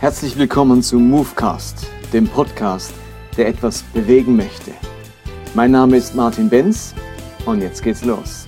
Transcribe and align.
Herzlich 0.00 0.38
willkommen 0.38 0.82
zu 0.82 0.98
Movecast, 0.98 1.86
dem 2.14 2.26
Podcast, 2.26 2.94
der 3.36 3.48
etwas 3.48 3.82
bewegen 3.82 4.34
möchte. 4.34 4.72
Mein 5.52 5.72
Name 5.72 5.98
ist 5.98 6.14
Martin 6.14 6.48
Benz 6.48 6.94
und 7.44 7.60
jetzt 7.60 7.82
geht's 7.82 8.02
los. 8.02 8.46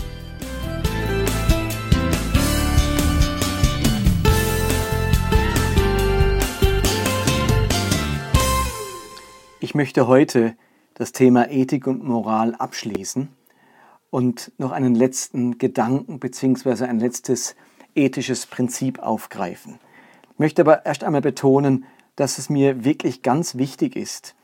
Ich 9.61 9.75
möchte 9.75 10.07
heute 10.07 10.57
das 10.95 11.13
Thema 11.13 11.51
Ethik 11.51 11.87
und 11.87 12.03
Moral 12.03 12.55
abschließen 12.55 13.29
und 14.09 14.53
noch 14.57 14.73
einen 14.73 14.95
letzten 14.95 15.59
Gedanken 15.59 16.19
bzw. 16.19 16.87
ein 16.87 16.99
letztes 16.99 17.57
ethisches 17.95 18.47
Prinzip 18.47 19.01
aufgreifen. 19.01 19.79
Ich 20.43 20.45
möchte 20.45 20.63
aber 20.63 20.85
erst 20.85 21.05
einmal 21.05 21.21
betonen, 21.21 21.85
dass 22.17 22.39
es 22.39 22.51
mir 22.51 22.85
wirklich 22.85 23.23
ganz 23.23 23.59
wichtig 23.59 23.95
ist, 23.95 24.35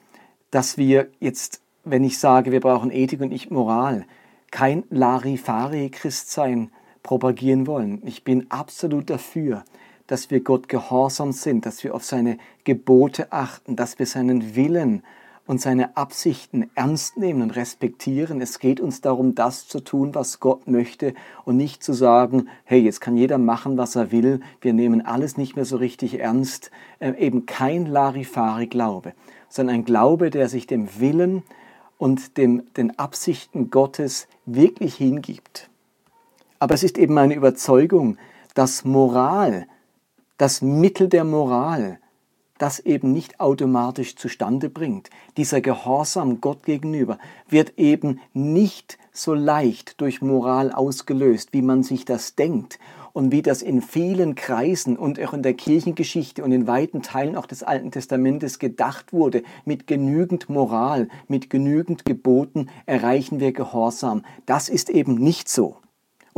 dass 0.53 0.79
wir 0.79 1.09
jetzt, 1.19 1.61
wenn 1.83 2.05
ich 2.05 2.21
sage, 2.21 2.53
wir 2.53 2.61
brauchen 2.61 2.93
Ethik 2.93 3.21
und 3.21 3.31
nicht 3.31 3.51
Moral, 3.51 4.07
kein 4.53 4.85
Larifari-Christsein 4.91 6.71
propagieren 7.03 7.67
wollen. 7.67 8.01
Ich 8.05 8.23
bin 8.23 8.49
absolut 8.49 9.11
dafür, 9.11 9.65
dass 10.07 10.31
wir 10.31 10.39
Gott 10.39 10.69
gehorsam 10.69 11.33
sind, 11.33 11.67
dass 11.67 11.83
wir 11.83 11.97
auf 11.97 12.05
seine 12.05 12.39
Gebote 12.63 13.33
achten, 13.33 13.75
dass 13.75 13.99
wir 13.99 14.07
seinen 14.07 14.55
Willen 14.55 15.03
und 15.49 15.63
seine 15.63 15.97
Absichten 15.97 16.71
ernst 16.75 17.17
nehmen 17.17 17.41
und 17.41 17.57
respektieren. 17.57 18.43
Es 18.43 18.59
geht 18.59 18.81
uns 18.81 19.01
darum, 19.01 19.35
das 19.35 19.67
zu 19.67 19.81
tun, 19.81 20.15
was 20.15 20.41
Gott 20.41 20.69
möchte 20.69 21.15
und 21.47 21.57
nicht 21.57 21.83
zu 21.83 21.95
sagen, 21.95 22.49
hey, 22.65 22.79
jetzt 22.81 23.01
kann 23.01 23.17
jeder 23.17 23.39
machen, 23.39 23.79
was 23.79 23.97
er 23.97 24.13
will, 24.13 24.41
wir 24.61 24.75
nehmen 24.75 25.05
alles 25.05 25.39
nicht 25.39 25.57
mehr 25.57 25.65
so 25.65 25.79
richtig 25.79 26.21
ernst. 26.21 26.71
Äh, 27.01 27.15
eben 27.15 27.47
kein 27.47 27.87
Larifari-Glaube, 27.87 29.15
sondern 29.49 29.77
ein 29.77 29.85
Glaube, 29.87 30.29
der 30.29 30.51
sich 30.51 30.67
dem 30.67 31.01
Willen 31.01 31.43
und 31.97 32.37
dem, 32.37 32.65
den 32.77 32.99
Absichten 32.99 33.71
Gottes 33.71 34.29
wirklich 34.45 34.97
hingibt. 34.97 35.71
Aber 36.59 36.75
es 36.75 36.83
ist 36.83 36.99
eben 36.99 37.15
meine 37.15 37.35
Überzeugung, 37.35 38.19
dass 38.53 38.85
Moral, 38.85 39.67
das 40.37 40.61
Mittel 40.61 41.09
der 41.09 41.25
Moral, 41.25 42.01
das 42.59 42.81
eben 42.81 43.13
nicht 43.13 43.41
automatisch 43.41 44.17
zustande 44.17 44.69
bringt. 44.69 45.11
Dieser 45.37 45.61
Gehorsam 45.61 46.41
Gott 46.41 46.65
gegenüber 46.65 47.19
wird 47.49 47.79
eben 47.79 48.21
nicht 48.35 48.99
so 49.13 49.35
leicht 49.35 50.01
durch 50.01 50.23
Moral 50.23 50.73
ausgelöst, 50.73 51.53
wie 51.53 51.63
man 51.63 51.83
sich 51.83 52.05
das 52.05 52.35
denkt 52.35 52.79
und 53.13 53.33
wie 53.33 53.43
das 53.43 53.63
in 53.63 53.83
vielen 53.83 54.35
Kreisen 54.35 54.97
und 54.97 55.21
auch 55.21 55.33
in 55.33 55.43
der 55.43 55.55
Kirchengeschichte 55.55 56.45
und 56.45 56.53
in 56.53 56.67
weiten 56.67 57.03
Teilen 57.03 57.37
auch 57.37 57.47
des 57.47 57.63
Alten 57.63 57.91
Testamentes 57.91 58.59
gedacht 58.59 59.13
wurde. 59.13 59.43
Mit 59.65 59.87
genügend 59.87 60.49
Moral, 60.49 61.09
mit 61.27 61.51
genügend 61.51 62.05
Geboten 62.05 62.69
erreichen 62.87 63.41
wir 63.41 63.53
Gehorsam. 63.53 64.23
Das 64.47 64.69
ist 64.69 64.91
eben 64.91 65.15
nicht 65.17 65.49
so. 65.49 65.77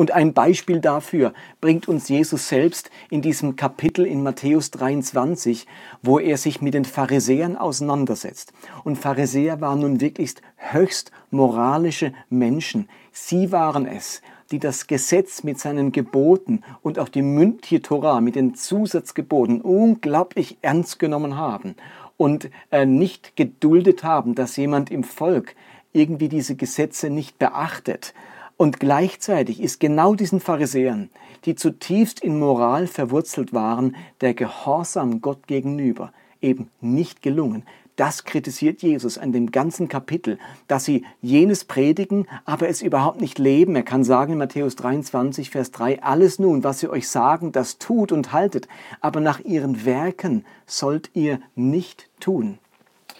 Und 0.00 0.12
ein 0.12 0.32
Beispiel 0.32 0.80
dafür 0.80 1.34
bringt 1.60 1.86
uns 1.86 2.08
Jesus 2.08 2.48
selbst 2.48 2.90
in 3.10 3.20
diesem 3.20 3.56
Kapitel 3.56 4.06
in 4.06 4.22
Matthäus 4.22 4.70
23, 4.70 5.66
wo 6.00 6.18
er 6.18 6.38
sich 6.38 6.62
mit 6.62 6.72
den 6.72 6.86
Pharisäern 6.86 7.54
auseinandersetzt. 7.54 8.54
Und 8.82 8.96
Pharisäer 8.96 9.60
waren 9.60 9.80
nun 9.80 10.00
wirklich 10.00 10.36
höchst 10.56 11.12
moralische 11.30 12.14
Menschen. 12.30 12.88
Sie 13.12 13.52
waren 13.52 13.84
es, 13.84 14.22
die 14.50 14.58
das 14.58 14.86
Gesetz 14.86 15.42
mit 15.42 15.60
seinen 15.60 15.92
Geboten 15.92 16.62
und 16.80 16.98
auch 16.98 17.10
die 17.10 17.20
mündliche 17.20 17.82
Torah 17.82 18.22
mit 18.22 18.36
den 18.36 18.54
Zusatzgeboten 18.54 19.60
unglaublich 19.60 20.56
ernst 20.62 20.98
genommen 20.98 21.36
haben 21.36 21.74
und 22.16 22.48
äh, 22.70 22.86
nicht 22.86 23.36
geduldet 23.36 24.02
haben, 24.02 24.34
dass 24.34 24.56
jemand 24.56 24.90
im 24.90 25.04
Volk 25.04 25.54
irgendwie 25.92 26.30
diese 26.30 26.56
Gesetze 26.56 27.10
nicht 27.10 27.38
beachtet 27.38 28.14
und 28.60 28.78
gleichzeitig 28.78 29.62
ist 29.62 29.80
genau 29.80 30.14
diesen 30.14 30.38
Pharisäern, 30.38 31.08
die 31.46 31.54
zutiefst 31.54 32.20
in 32.20 32.38
Moral 32.38 32.86
verwurzelt 32.88 33.54
waren, 33.54 33.96
der 34.20 34.34
Gehorsam 34.34 35.22
Gott 35.22 35.46
gegenüber 35.46 36.12
eben 36.42 36.68
nicht 36.82 37.22
gelungen. 37.22 37.62
Das 37.96 38.24
kritisiert 38.24 38.82
Jesus 38.82 39.16
an 39.16 39.32
dem 39.32 39.50
ganzen 39.50 39.88
Kapitel, 39.88 40.38
dass 40.68 40.84
sie 40.84 41.06
jenes 41.22 41.64
predigen, 41.64 42.26
aber 42.44 42.68
es 42.68 42.82
überhaupt 42.82 43.22
nicht 43.22 43.38
leben. 43.38 43.74
Er 43.76 43.82
kann 43.82 44.04
sagen 44.04 44.32
in 44.34 44.38
Matthäus 44.38 44.76
23, 44.76 45.48
Vers 45.48 45.70
3, 45.70 46.02
alles 46.02 46.38
nun, 46.38 46.62
was 46.62 46.80
sie 46.80 46.90
euch 46.90 47.08
sagen, 47.08 47.52
das 47.52 47.78
tut 47.78 48.12
und 48.12 48.34
haltet, 48.34 48.68
aber 49.00 49.20
nach 49.20 49.40
ihren 49.40 49.86
Werken 49.86 50.44
sollt 50.66 51.08
ihr 51.14 51.40
nicht 51.54 52.10
tun. 52.20 52.58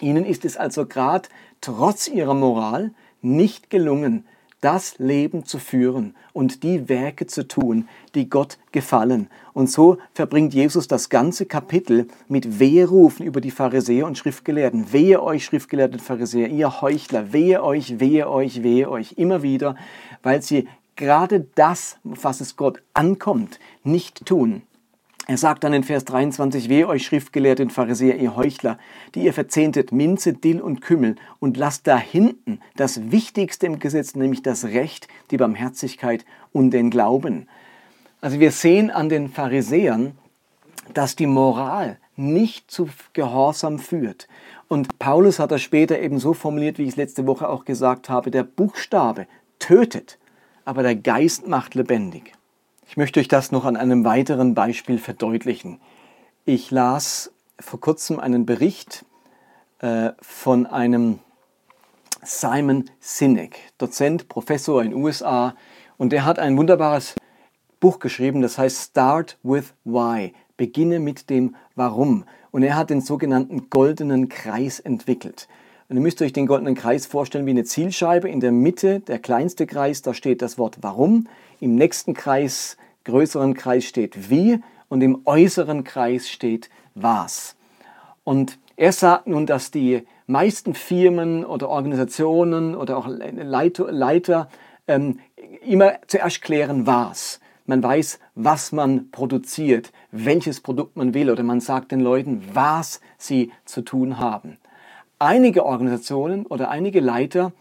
Ihnen 0.01 0.23
ist 0.23 0.45
es 0.45 0.55
also 0.55 0.85
gerade 0.85 1.29
trotz 1.61 2.07
ihrer 2.07 2.35
Moral 2.35 2.91
nicht 3.23 3.71
gelungen, 3.71 4.25
das 4.61 4.99
Leben 4.99 5.43
zu 5.45 5.59
führen 5.59 6.15
und 6.33 6.63
die 6.63 6.87
Werke 6.87 7.25
zu 7.25 7.47
tun, 7.47 7.87
die 8.15 8.29
Gott 8.29 8.57
gefallen. 8.71 9.27
Und 9.53 9.69
so 9.69 9.97
verbringt 10.13 10.53
Jesus 10.53 10.87
das 10.87 11.09
ganze 11.09 11.45
Kapitel 11.45 12.07
mit 12.27 12.59
Weherufen 12.59 13.25
über 13.25 13.41
die 13.41 13.51
Pharisäer 13.51 14.05
und 14.05 14.17
Schriftgelehrten. 14.17 14.93
Wehe 14.93 15.21
euch, 15.21 15.45
Schriftgelehrten 15.45 15.99
Pharisäer, 15.99 16.47
ihr 16.47 16.81
Heuchler, 16.81 17.33
wehe 17.33 17.63
euch, 17.63 17.99
wehe 17.99 18.29
euch, 18.29 18.63
wehe 18.63 18.89
euch. 18.89 19.13
Immer 19.17 19.41
wieder, 19.41 19.75
weil 20.21 20.41
sie 20.41 20.67
gerade 20.95 21.47
das, 21.55 21.97
was 22.03 22.39
es 22.41 22.55
Gott 22.55 22.81
ankommt, 22.93 23.59
nicht 23.83 24.25
tun. 24.25 24.61
Er 25.31 25.37
sagt 25.37 25.63
dann 25.63 25.71
in 25.71 25.85
Vers 25.85 26.03
23, 26.03 26.67
Wehe 26.67 26.89
euch 26.89 27.05
Schriftgelehrten 27.05 27.69
Pharisäer, 27.69 28.17
ihr 28.17 28.35
Heuchler, 28.35 28.77
die 29.15 29.23
ihr 29.23 29.31
verzehntet 29.31 29.93
Minze, 29.93 30.33
Dill 30.33 30.59
und 30.59 30.81
Kümmel 30.81 31.15
und 31.39 31.55
lasst 31.55 31.87
da 31.87 31.97
hinten 31.97 32.59
das 32.75 33.11
Wichtigste 33.11 33.65
im 33.65 33.79
Gesetz, 33.79 34.13
nämlich 34.13 34.41
das 34.41 34.65
Recht, 34.65 35.07
die 35.31 35.37
Barmherzigkeit 35.37 36.25
und 36.51 36.71
den 36.71 36.89
Glauben. 36.89 37.47
Also 38.19 38.41
wir 38.41 38.51
sehen 38.51 38.91
an 38.91 39.07
den 39.07 39.29
Pharisäern, 39.29 40.17
dass 40.93 41.15
die 41.15 41.27
Moral 41.27 41.97
nicht 42.17 42.69
zu 42.69 42.89
Gehorsam 43.13 43.79
führt. 43.79 44.27
Und 44.67 44.99
Paulus 44.99 45.39
hat 45.39 45.51
das 45.51 45.61
später 45.61 45.97
eben 45.97 46.19
so 46.19 46.33
formuliert, 46.33 46.77
wie 46.77 46.83
ich 46.83 46.89
es 46.89 46.97
letzte 46.97 47.25
Woche 47.25 47.47
auch 47.47 47.63
gesagt 47.63 48.09
habe, 48.09 48.31
der 48.31 48.43
Buchstabe 48.43 49.27
tötet, 49.59 50.19
aber 50.65 50.83
der 50.83 50.97
Geist 50.97 51.47
macht 51.47 51.73
lebendig. 51.73 52.33
Ich 52.91 52.97
möchte 52.97 53.21
euch 53.21 53.29
das 53.29 53.53
noch 53.53 53.63
an 53.63 53.77
einem 53.77 54.03
weiteren 54.03 54.53
Beispiel 54.53 54.97
verdeutlichen. 54.97 55.79
Ich 56.43 56.71
las 56.71 57.31
vor 57.57 57.79
kurzem 57.79 58.19
einen 58.19 58.45
Bericht 58.45 59.05
äh, 59.79 60.09
von 60.19 60.65
einem 60.65 61.19
Simon 62.21 62.89
Sinek, 62.99 63.59
Dozent, 63.77 64.27
Professor 64.27 64.83
in 64.83 64.89
den 64.89 65.01
USA, 65.01 65.55
und 65.97 66.11
der 66.11 66.25
hat 66.25 66.37
ein 66.37 66.57
wunderbares 66.57 67.15
Buch 67.79 67.99
geschrieben, 67.99 68.41
das 68.41 68.57
heißt 68.57 68.89
Start 68.89 69.37
with 69.41 69.73
Why, 69.85 70.33
beginne 70.57 70.99
mit 70.99 71.29
dem 71.29 71.55
Warum. 71.75 72.25
Und 72.51 72.63
er 72.63 72.75
hat 72.75 72.89
den 72.89 72.99
sogenannten 72.99 73.69
goldenen 73.69 74.27
Kreis 74.27 74.81
entwickelt. 74.81 75.47
Und 75.87 75.95
ihr 75.95 76.01
müsst 76.01 76.21
euch 76.21 76.33
den 76.33 76.45
goldenen 76.45 76.75
Kreis 76.75 77.05
vorstellen 77.05 77.45
wie 77.45 77.51
eine 77.51 77.63
Zielscheibe. 77.63 78.27
In 78.27 78.41
der 78.41 78.51
Mitte, 78.51 78.99
der 78.99 79.19
kleinste 79.19 79.65
Kreis, 79.65 80.01
da 80.01 80.13
steht 80.13 80.41
das 80.41 80.57
Wort 80.57 80.79
Warum. 80.81 81.29
Im 81.61 81.75
nächsten 81.75 82.13
Kreis 82.13 82.75
größeren 83.03 83.53
Kreis 83.53 83.85
steht 83.85 84.29
wie 84.29 84.59
und 84.89 85.01
im 85.01 85.21
äußeren 85.25 85.83
Kreis 85.83 86.29
steht 86.29 86.69
was. 86.95 87.55
Und 88.23 88.59
er 88.75 88.91
sagt 88.91 89.27
nun, 89.27 89.45
dass 89.45 89.71
die 89.71 90.03
meisten 90.27 90.73
Firmen 90.73 91.45
oder 91.45 91.69
Organisationen 91.69 92.75
oder 92.75 92.97
auch 92.97 93.07
Leiter, 93.07 93.91
Leiter 93.91 94.49
ähm, 94.87 95.19
immer 95.65 95.93
zuerst 96.07 96.41
klären, 96.41 96.87
was. 96.87 97.39
Man 97.65 97.83
weiß, 97.83 98.19
was 98.35 98.71
man 98.71 99.11
produziert, 99.11 99.91
welches 100.11 100.59
Produkt 100.59 100.97
man 100.97 101.13
will 101.13 101.29
oder 101.29 101.43
man 101.43 101.61
sagt 101.61 101.91
den 101.91 101.99
Leuten, 101.99 102.43
was 102.53 103.01
sie 103.17 103.51
zu 103.65 103.81
tun 103.81 104.19
haben. 104.19 104.57
Einige 105.19 105.65
Organisationen 105.65 106.45
oder 106.45 106.69
einige 106.69 106.99
Leiter 106.99 107.51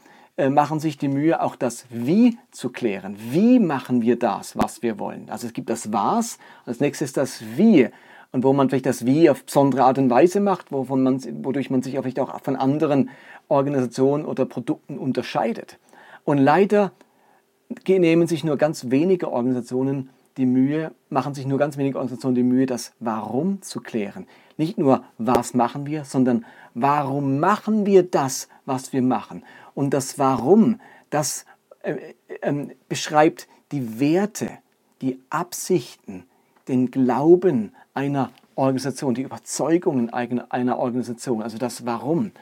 machen 0.48 0.80
sich 0.80 0.96
die 0.96 1.08
Mühe, 1.08 1.42
auch 1.42 1.56
das 1.56 1.84
Wie 1.90 2.38
zu 2.50 2.70
klären. 2.70 3.16
Wie 3.30 3.58
machen 3.58 4.00
wir 4.00 4.18
das, 4.18 4.56
was 4.56 4.82
wir 4.82 4.98
wollen? 4.98 5.28
Also 5.28 5.46
es 5.46 5.52
gibt 5.52 5.68
das 5.68 5.92
Was, 5.92 6.38
als 6.64 6.80
nächstes 6.80 7.12
das 7.12 7.42
Wie. 7.56 7.90
Und 8.32 8.44
wo 8.44 8.52
man 8.52 8.70
vielleicht 8.70 8.86
das 8.86 9.04
Wie 9.04 9.28
auf 9.28 9.44
besondere 9.44 9.84
Art 9.84 9.98
und 9.98 10.08
Weise 10.08 10.40
macht, 10.40 10.72
wovon 10.72 11.02
man, 11.02 11.20
wodurch 11.44 11.68
man 11.68 11.82
sich 11.82 11.96
vielleicht 11.96 12.20
auch 12.20 12.40
von 12.42 12.56
anderen 12.56 13.10
Organisationen 13.48 14.24
oder 14.24 14.46
Produkten 14.46 14.98
unterscheidet. 14.98 15.78
Und 16.24 16.38
leider 16.38 16.92
nehmen 17.86 18.26
sich 18.28 18.44
nur 18.44 18.56
ganz 18.56 18.90
wenige 18.90 19.30
Organisationen 19.30 20.10
die 20.36 20.46
Mühe, 20.46 20.92
machen 21.08 21.34
sich 21.34 21.46
nur 21.46 21.58
ganz 21.58 21.76
wenige 21.76 21.98
Organisationen 21.98 22.34
die 22.34 22.42
Mühe, 22.42 22.66
das 22.66 22.92
Warum 23.00 23.62
zu 23.62 23.80
klären. 23.80 24.26
Nicht 24.56 24.78
nur, 24.78 25.04
was 25.18 25.54
machen 25.54 25.86
wir, 25.86 26.04
sondern 26.04 26.44
warum 26.74 27.40
machen 27.40 27.84
wir 27.84 28.02
das, 28.04 28.48
was 28.64 28.92
wir 28.92 29.02
machen. 29.02 29.42
Und 29.80 29.94
das 29.94 30.18
Warum, 30.18 30.78
das 31.08 31.46
äh, 31.80 32.12
äh, 32.42 32.66
beschreibt 32.90 33.48
die 33.72 33.98
Werte, 33.98 34.50
die 35.00 35.18
Absichten, 35.30 36.24
den 36.68 36.90
Glauben 36.90 37.74
einer 37.94 38.30
Organisation, 38.56 39.14
die 39.14 39.22
Überzeugungen 39.22 40.10
einer 40.12 40.78
Organisation, 40.78 41.40
also 41.40 41.56
das 41.56 41.86
Warum. 41.86 42.32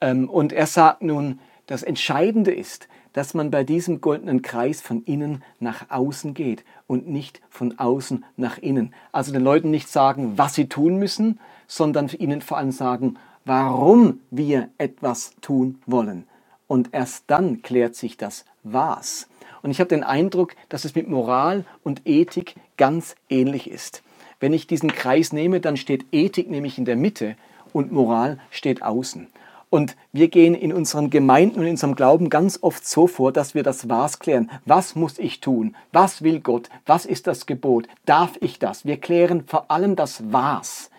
Ähm, 0.00 0.26
und 0.30 0.54
er 0.54 0.66
sagt 0.66 1.02
nun, 1.02 1.38
das 1.66 1.82
Entscheidende 1.82 2.54
ist, 2.54 2.88
dass 3.12 3.34
man 3.34 3.50
bei 3.50 3.62
diesem 3.62 4.00
goldenen 4.00 4.40
Kreis 4.40 4.80
von 4.80 5.02
innen 5.02 5.44
nach 5.60 5.90
außen 5.90 6.32
geht 6.32 6.64
und 6.86 7.06
nicht 7.06 7.42
von 7.50 7.78
außen 7.78 8.24
nach 8.38 8.56
innen. 8.56 8.94
Also 9.12 9.34
den 9.34 9.44
Leuten 9.44 9.70
nicht 9.70 9.90
sagen, 9.90 10.38
was 10.38 10.54
sie 10.54 10.66
tun 10.66 10.96
müssen, 10.96 11.40
sondern 11.66 12.08
ihnen 12.08 12.40
vor 12.40 12.56
allem 12.56 12.72
sagen, 12.72 13.18
warum 13.44 14.20
wir 14.30 14.68
etwas 14.78 15.32
tun 15.40 15.80
wollen. 15.86 16.26
Und 16.66 16.90
erst 16.92 17.24
dann 17.26 17.62
klärt 17.62 17.94
sich 17.94 18.16
das 18.16 18.44
Was. 18.62 19.28
Und 19.62 19.70
ich 19.70 19.80
habe 19.80 19.88
den 19.88 20.04
Eindruck, 20.04 20.54
dass 20.68 20.84
es 20.84 20.94
mit 20.94 21.08
Moral 21.08 21.64
und 21.84 22.02
Ethik 22.04 22.56
ganz 22.76 23.14
ähnlich 23.28 23.70
ist. 23.70 24.02
Wenn 24.40 24.52
ich 24.52 24.66
diesen 24.66 24.92
Kreis 24.92 25.32
nehme, 25.32 25.60
dann 25.60 25.76
steht 25.76 26.06
Ethik 26.12 26.50
nämlich 26.50 26.78
in 26.78 26.84
der 26.84 26.96
Mitte 26.96 27.36
und 27.72 27.92
Moral 27.92 28.38
steht 28.50 28.82
außen. 28.82 29.28
Und 29.70 29.96
wir 30.12 30.28
gehen 30.28 30.54
in 30.54 30.72
unseren 30.72 31.08
Gemeinden 31.08 31.58
und 31.58 31.64
in 31.64 31.70
unserem 31.70 31.94
Glauben 31.94 32.28
ganz 32.28 32.58
oft 32.60 32.86
so 32.86 33.06
vor, 33.06 33.32
dass 33.32 33.54
wir 33.54 33.62
das 33.62 33.88
Was 33.88 34.18
klären. 34.18 34.50
Was 34.66 34.94
muss 34.96 35.18
ich 35.18 35.40
tun? 35.40 35.74
Was 35.92 36.22
will 36.22 36.40
Gott? 36.40 36.68
Was 36.84 37.06
ist 37.06 37.26
das 37.26 37.46
Gebot? 37.46 37.88
Darf 38.04 38.36
ich 38.40 38.58
das? 38.58 38.84
Wir 38.84 38.98
klären 38.98 39.44
vor 39.46 39.70
allem 39.70 39.96
das 39.96 40.24
Was 40.30 40.90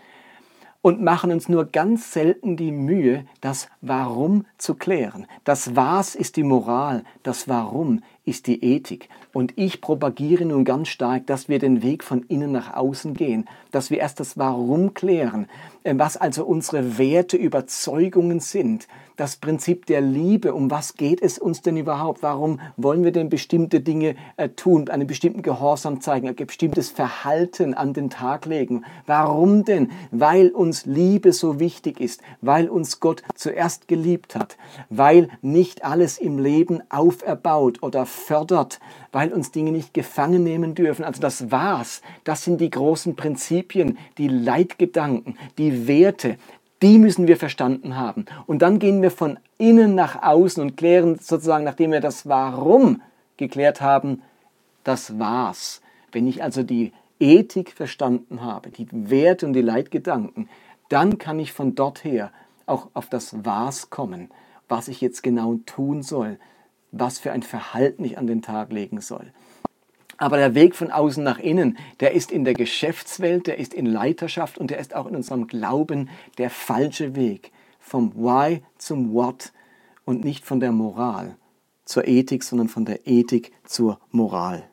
und 0.83 1.01
machen 1.01 1.31
uns 1.31 1.47
nur 1.47 1.65
ganz 1.65 2.12
selten 2.12 2.57
die 2.57 2.74
Mühe, 2.74 3.25
das 3.39 3.69
Warum 3.80 4.45
zu 4.57 4.75
klären. 4.75 5.25
Das 5.45 5.77
Was 5.77 6.13
ist 6.13 6.35
die 6.35 6.44
Moral, 6.44 7.06
das 7.24 7.47
Warum 7.47 8.01
ist 8.25 8.47
die 8.47 8.63
Ethik. 8.63 9.07
Und 9.31 9.53
ich 9.57 9.80
propagiere 9.80 10.45
nun 10.45 10.65
ganz 10.65 10.89
stark, 10.89 11.25
dass 11.25 11.47
wir 11.47 11.57
den 11.57 11.83
Weg 11.83 12.03
von 12.03 12.24
innen 12.24 12.51
nach 12.51 12.75
außen 12.75 13.13
gehen, 13.13 13.45
dass 13.71 13.91
wir 13.91 14.00
erst 14.00 14.19
das 14.19 14.38
Warum 14.38 14.94
klären, 14.94 15.47
was 15.85 16.18
also 16.18 16.45
unsere 16.45 16.97
Werte, 16.97 17.38
Überzeugungen 17.38 18.39
sind, 18.39 18.88
das 19.15 19.35
Prinzip 19.35 19.85
der 19.85 20.01
Liebe, 20.01 20.53
um 20.53 20.71
was 20.71 20.95
geht 20.95 21.21
es 21.21 21.38
uns 21.38 21.62
denn 21.62 21.77
überhaupt? 21.77 22.24
Warum 22.24 22.59
wollen 22.77 23.03
wir 23.03 23.12
denn 23.12 23.30
bestimmte 23.30 23.80
Dinge 23.80 24.15
äh, 24.38 24.50
tun, 24.50 24.89
einen 24.89 25.06
bestimmten 25.06 25.44
Gehorsam 25.44 26.01
zeigen, 26.01 26.27
ein 26.27 26.35
bestimmtes 26.35 26.89
Verhalten 26.89 27.74
an 27.75 27.94
den 27.94 28.09
Tag 28.09 28.45
legen? 28.45 28.85
Warum 29.06 29.65
denn? 29.65 29.91
Weil 30.12 30.50
uns 30.50 30.85
Liebe 30.85 31.31
so 31.31 31.59
wichtig 31.59 32.00
ist, 32.00 32.21
weil 32.41 32.69
uns 32.69 33.00
Gott 33.00 33.21
zuerst 33.36 33.88
geliebt 33.88 34.36
hat, 34.36 34.57
weil 34.89 35.29
nicht 35.41 35.86
alles 35.86 36.18
im 36.18 36.39
Leben 36.39 36.81
auferbaut 36.89 37.83
oder 37.83 38.06
fördert, 38.07 38.79
weil 39.12 39.31
uns 39.31 39.51
Dinge 39.51 39.71
nicht 39.71 39.94
gefangen 39.94 40.44
nehmen 40.44 40.74
dürfen. 40.74 41.06
Also 41.06 41.21
das 41.21 41.51
war's. 41.51 42.01
Das 42.24 42.44
sind 42.44 42.59
die 42.59 42.71
großen 42.71 43.15
Prinzipien, 43.15 44.00
die 44.18 44.27
Leitgedanken, 44.27 45.38
die 45.59 45.73
Werte, 45.88 46.38
die 46.81 47.00
müssen 47.00 47.28
wir 47.28 47.38
verstanden 47.38 47.96
haben. 47.96 48.25
Und 48.46 48.62
dann 48.62 48.80
gehen 48.80 49.02
wir 49.02 49.12
von 49.12 49.40
innen 49.58 49.96
nach 49.96 50.22
außen 50.22 50.62
und 50.62 50.75
klären 50.75 51.18
sozusagen, 51.20 51.64
nachdem 51.64 51.92
wir 51.92 52.02
das 52.02 52.28
Warum 52.28 53.02
geklärt 53.38 53.81
haben, 53.81 54.22
das 54.84 55.18
war's. 55.18 55.81
Wenn 56.12 56.28
ich 56.28 56.44
also 56.44 56.64
die 56.64 56.92
Ethik 57.20 57.72
verstanden 57.72 58.42
habe, 58.42 58.70
die 58.70 58.88
Werte 58.92 59.46
und 59.46 59.54
die 59.54 59.62
Leitgedanken, 59.62 60.50
dann 60.90 61.18
kann 61.18 61.40
ich 61.40 61.54
von 61.54 61.74
dort 61.74 62.04
her 62.04 62.31
auch 62.66 62.90
auf 62.94 63.08
das 63.10 63.46
Was 63.46 63.90
kommen, 63.90 64.30
was 64.68 64.88
ich 64.88 65.02
jetzt 65.02 65.24
genau 65.24 65.56
tun 65.66 66.04
soll, 66.04 66.38
was 66.92 67.18
für 67.20 67.31
ein 67.31 67.44
Verhalten 67.44 68.04
ich 68.04 68.18
an 68.18 68.28
den 68.28 68.42
Tag 68.42 68.72
legen 68.72 69.02
soll. 69.02 69.31
Aber 70.24 70.38
der 70.38 70.56
Weg 70.56 70.74
von 70.74 70.90
außen 70.90 71.22
nach 71.22 71.38
innen, 71.38 71.78
der 72.00 72.14
ist 72.14 72.31
in 72.31 72.46
der 72.46 72.54
Geschäftswelt, 72.54 73.46
der 73.46 73.58
ist 73.60 73.74
in 73.74 73.86
Leiterschaft 73.86 74.58
und 74.58 74.72
der 74.72 74.78
ist 74.80 74.96
auch 74.96 75.06
in 75.06 75.18
unserem 75.18 75.48
Glauben 75.48 76.10
der 76.38 76.50
falsche 76.50 77.18
Weg. 77.18 77.52
Vom 77.78 78.16
Why 78.16 78.64
zum 78.78 79.14
What 79.14 79.52
und 80.06 80.24
nicht 80.24 80.46
von 80.46 80.62
der 80.62 80.72
Moral 80.72 81.36
zur 81.84 82.08
Ethik, 82.08 82.46
sondern 82.46 82.70
von 82.70 82.86
der 82.86 83.06
Ethik 83.06 83.52
zur 83.66 84.00
Moral. 84.12 84.64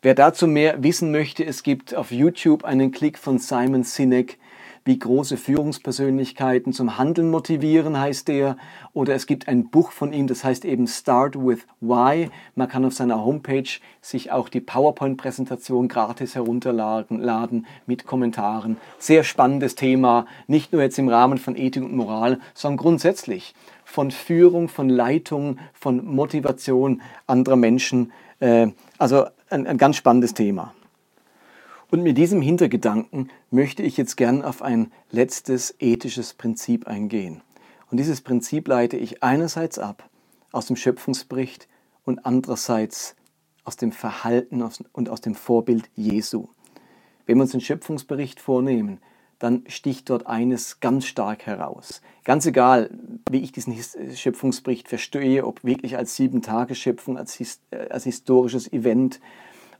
Wer 0.00 0.14
dazu 0.14 0.46
mehr 0.46 0.82
wissen 0.82 1.10
möchte, 1.10 1.44
es 1.44 1.62
gibt 1.62 1.94
auf 1.94 2.10
YouTube 2.10 2.64
einen 2.64 2.92
Klick 2.92 3.18
von 3.18 3.38
Simon 3.38 3.84
Sinek, 3.84 4.38
wie 4.86 4.98
große 4.98 5.36
Führungspersönlichkeiten 5.36 6.72
zum 6.72 6.96
Handeln 6.96 7.28
motivieren, 7.30 7.98
heißt 7.98 8.28
der. 8.28 8.56
Oder 8.92 9.14
es 9.14 9.26
gibt 9.26 9.48
ein 9.48 9.68
Buch 9.68 9.90
von 9.90 10.12
ihm, 10.12 10.28
das 10.28 10.44
heißt 10.44 10.64
eben 10.64 10.86
Start 10.86 11.36
with 11.36 11.66
Why. 11.80 12.30
Man 12.54 12.68
kann 12.68 12.84
auf 12.84 12.94
seiner 12.94 13.22
Homepage 13.22 13.68
sich 14.00 14.30
auch 14.30 14.48
die 14.48 14.60
PowerPoint-Präsentation 14.60 15.88
gratis 15.88 16.36
herunterladen 16.36 17.66
mit 17.86 18.06
Kommentaren. 18.06 18.76
Sehr 18.98 19.24
spannendes 19.24 19.74
Thema, 19.74 20.26
nicht 20.46 20.72
nur 20.72 20.82
jetzt 20.82 20.98
im 20.98 21.08
Rahmen 21.08 21.38
von 21.38 21.56
Ethik 21.56 21.82
und 21.82 21.94
Moral, 21.94 22.38
sondern 22.54 22.78
grundsätzlich 22.78 23.54
von 23.84 24.12
Führung, 24.12 24.68
von 24.68 24.88
Leitung, 24.88 25.58
von 25.72 26.04
Motivation 26.04 27.02
anderer 27.26 27.56
Menschen. 27.56 28.12
Äh, 28.38 28.68
also 28.98 29.26
ein, 29.50 29.66
ein 29.66 29.78
ganz 29.78 29.96
spannendes 29.96 30.32
Thema. 30.32 30.72
Und 31.90 32.02
mit 32.02 32.18
diesem 32.18 32.42
Hintergedanken 32.42 33.30
möchte 33.50 33.82
ich 33.82 33.96
jetzt 33.96 34.16
gern 34.16 34.42
auf 34.42 34.60
ein 34.60 34.90
letztes 35.10 35.74
ethisches 35.78 36.34
Prinzip 36.34 36.88
eingehen. 36.88 37.42
Und 37.90 37.98
dieses 37.98 38.20
Prinzip 38.20 38.66
leite 38.66 38.96
ich 38.96 39.22
einerseits 39.22 39.78
ab 39.78 40.08
aus 40.50 40.66
dem 40.66 40.76
Schöpfungsbericht 40.76 41.68
und 42.04 42.26
andererseits 42.26 43.14
aus 43.64 43.76
dem 43.76 43.92
Verhalten 43.92 44.62
und 44.92 45.08
aus 45.08 45.20
dem 45.20 45.34
Vorbild 45.34 45.88
Jesu. 45.94 46.48
Wenn 47.26 47.38
wir 47.38 47.42
uns 47.42 47.52
den 47.52 47.60
Schöpfungsbericht 47.60 48.40
vornehmen, 48.40 48.98
dann 49.38 49.64
sticht 49.68 50.08
dort 50.08 50.26
eines 50.26 50.80
ganz 50.80 51.06
stark 51.06 51.46
heraus. 51.46 52.00
Ganz 52.24 52.46
egal, 52.46 52.90
wie 53.30 53.40
ich 53.40 53.52
diesen 53.52 53.76
Schöpfungsbericht 54.14 54.88
verstehe, 54.88 55.44
ob 55.44 55.62
wirklich 55.62 55.96
als 55.96 56.16
Sieben-Tage-Schöpfung, 56.16 57.18
als, 57.18 57.38
äh, 57.70 57.88
als 57.90 58.04
historisches 58.04 58.72
Event 58.72 59.20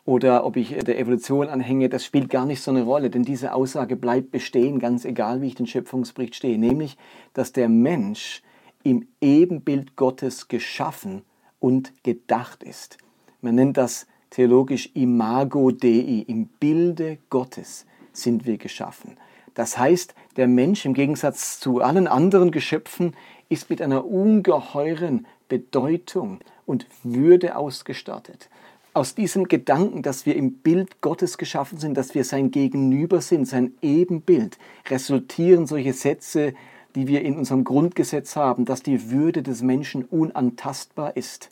oder 0.06 0.46
ob 0.46 0.56
ich 0.56 0.68
der 0.68 0.98
Evolution 0.98 1.48
anhänge, 1.48 1.88
das 1.88 2.04
spielt 2.04 2.30
gar 2.30 2.46
nicht 2.46 2.62
so 2.62 2.70
eine 2.70 2.84
Rolle, 2.84 3.10
denn 3.10 3.24
diese 3.24 3.52
Aussage 3.52 3.96
bleibt 3.96 4.30
bestehen, 4.30 4.78
ganz 4.78 5.04
egal, 5.04 5.42
wie 5.42 5.48
ich 5.48 5.56
den 5.56 5.66
Schöpfungsbericht 5.66 6.36
stehe, 6.36 6.58
nämlich, 6.58 6.96
dass 7.34 7.52
der 7.52 7.68
Mensch 7.68 8.42
im 8.84 9.08
Ebenbild 9.20 9.96
Gottes 9.96 10.46
geschaffen 10.46 11.22
und 11.58 11.92
gedacht 12.04 12.62
ist. 12.62 12.98
Man 13.40 13.56
nennt 13.56 13.76
das 13.76 14.06
theologisch 14.30 14.90
Imago 14.94 15.72
Dei, 15.72 16.24
im 16.28 16.46
Bilde 16.46 17.18
Gottes 17.28 17.84
sind 18.12 18.46
wir 18.46 18.58
geschaffen. 18.58 19.16
Das 19.54 19.76
heißt, 19.76 20.14
der 20.36 20.46
Mensch 20.46 20.84
im 20.84 20.94
Gegensatz 20.94 21.58
zu 21.58 21.80
allen 21.80 22.06
anderen 22.06 22.52
Geschöpfen 22.52 23.16
ist 23.48 23.70
mit 23.70 23.82
einer 23.82 24.04
ungeheuren 24.04 25.26
Bedeutung 25.48 26.38
und 26.64 26.86
Würde 27.02 27.56
ausgestattet 27.56 28.48
aus 28.96 29.14
diesem 29.14 29.44
Gedanken, 29.46 30.00
dass 30.00 30.24
wir 30.24 30.34
im 30.36 30.54
Bild 30.54 31.02
Gottes 31.02 31.36
geschaffen 31.36 31.76
sind, 31.76 31.98
dass 31.98 32.14
wir 32.14 32.24
sein 32.24 32.50
Gegenüber 32.50 33.20
sind, 33.20 33.44
sein 33.44 33.74
Ebenbild, 33.82 34.56
resultieren 34.88 35.66
solche 35.66 35.92
Sätze, 35.92 36.54
die 36.94 37.06
wir 37.06 37.20
in 37.20 37.36
unserem 37.36 37.62
Grundgesetz 37.62 38.36
haben, 38.36 38.64
dass 38.64 38.82
die 38.82 39.10
Würde 39.10 39.42
des 39.42 39.60
Menschen 39.60 40.06
unantastbar 40.06 41.14
ist. 41.14 41.50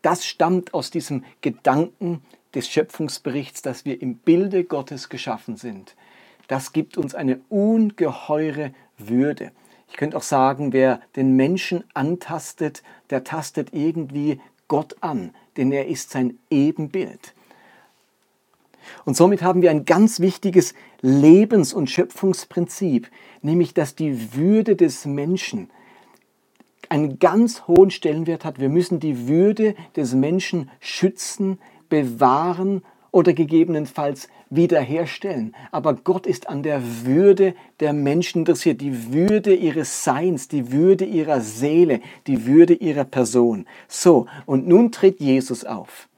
Das 0.00 0.24
stammt 0.24 0.72
aus 0.72 0.90
diesem 0.90 1.24
Gedanken 1.42 2.22
des 2.54 2.70
Schöpfungsberichts, 2.70 3.60
dass 3.60 3.84
wir 3.84 4.00
im 4.00 4.16
Bilde 4.16 4.64
Gottes 4.64 5.10
geschaffen 5.10 5.58
sind. 5.58 5.94
Das 6.46 6.72
gibt 6.72 6.96
uns 6.96 7.14
eine 7.14 7.40
ungeheure 7.50 8.72
Würde. 8.96 9.52
Ich 9.90 9.98
könnte 9.98 10.16
auch 10.16 10.22
sagen, 10.22 10.72
wer 10.72 11.02
den 11.16 11.36
Menschen 11.36 11.84
antastet, 11.92 12.82
der 13.10 13.24
tastet 13.24 13.74
irgendwie 13.74 14.40
Gott 14.68 14.96
an 15.02 15.34
denn 15.58 15.70
er 15.72 15.88
ist 15.88 16.10
sein 16.10 16.38
Ebenbild. 16.50 17.34
Und 19.04 19.16
somit 19.16 19.42
haben 19.42 19.60
wir 19.60 19.70
ein 19.70 19.84
ganz 19.84 20.20
wichtiges 20.20 20.72
Lebens- 21.02 21.74
und 21.74 21.90
Schöpfungsprinzip, 21.90 23.10
nämlich 23.42 23.74
dass 23.74 23.94
die 23.94 24.34
Würde 24.34 24.76
des 24.76 25.04
Menschen 25.04 25.68
einen 26.88 27.18
ganz 27.18 27.66
hohen 27.66 27.90
Stellenwert 27.90 28.44
hat. 28.44 28.60
Wir 28.60 28.70
müssen 28.70 28.98
die 28.98 29.28
Würde 29.28 29.74
des 29.94 30.14
Menschen 30.14 30.70
schützen, 30.80 31.58
bewahren 31.90 32.82
oder 33.10 33.32
gegebenenfalls 33.34 34.28
wiederherstellen. 34.50 35.54
Aber 35.72 35.94
Gott 35.94 36.26
ist 36.26 36.48
an 36.48 36.62
der 36.62 36.82
Würde 37.04 37.54
der 37.80 37.92
Menschen 37.92 38.40
interessiert, 38.40 38.80
die 38.80 39.12
Würde 39.12 39.54
ihres 39.54 40.04
Seins, 40.04 40.48
die 40.48 40.72
Würde 40.72 41.04
ihrer 41.04 41.40
Seele, 41.40 42.00
die 42.26 42.46
Würde 42.46 42.74
ihrer 42.74 43.04
Person. 43.04 43.66
So, 43.88 44.26
und 44.46 44.66
nun 44.66 44.92
tritt 44.92 45.20
Jesus 45.20 45.64
auf 45.64 46.08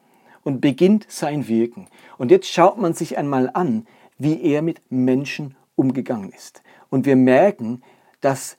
und 0.43 0.61
beginnt 0.61 1.07
sein 1.09 1.49
Wirken. 1.49 1.89
Und 2.19 2.31
jetzt 2.31 2.49
schaut 2.51 2.79
man 2.79 2.95
sich 2.95 3.19
einmal 3.19 3.51
an, 3.53 3.87
wie 4.19 4.43
er 4.43 4.63
mit 4.63 4.81
Menschen 4.91 5.57
umgegangen 5.77 6.31
ist. 6.31 6.63
Und 6.91 7.07
wir 7.07 7.17
merken, 7.17 7.83
dass 8.21 8.57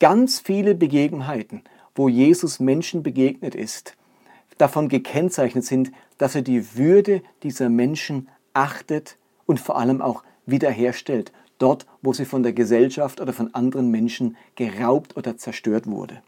ganz 0.00 0.40
viele 0.40 0.74
Begebenheiten, 0.74 1.62
wo 1.94 2.08
Jesus 2.08 2.60
Menschen 2.60 3.02
begegnet 3.02 3.54
ist, 3.54 3.96
davon 4.58 4.88
gekennzeichnet 4.88 5.64
sind, 5.64 5.92
dass 6.18 6.34
er 6.34 6.42
die 6.42 6.76
Würde 6.76 7.22
dieser 7.42 7.68
Menschen 7.68 8.28
achtet 8.58 9.16
und 9.46 9.60
vor 9.60 9.78
allem 9.78 10.02
auch 10.02 10.24
wiederherstellt, 10.46 11.32
dort, 11.58 11.86
wo 12.02 12.12
sie 12.12 12.24
von 12.24 12.42
der 12.42 12.52
Gesellschaft 12.52 13.20
oder 13.20 13.32
von 13.32 13.54
anderen 13.54 13.90
Menschen 13.90 14.36
geraubt 14.56 15.16
oder 15.16 15.36
zerstört 15.36 15.86
wurde. 15.86 16.22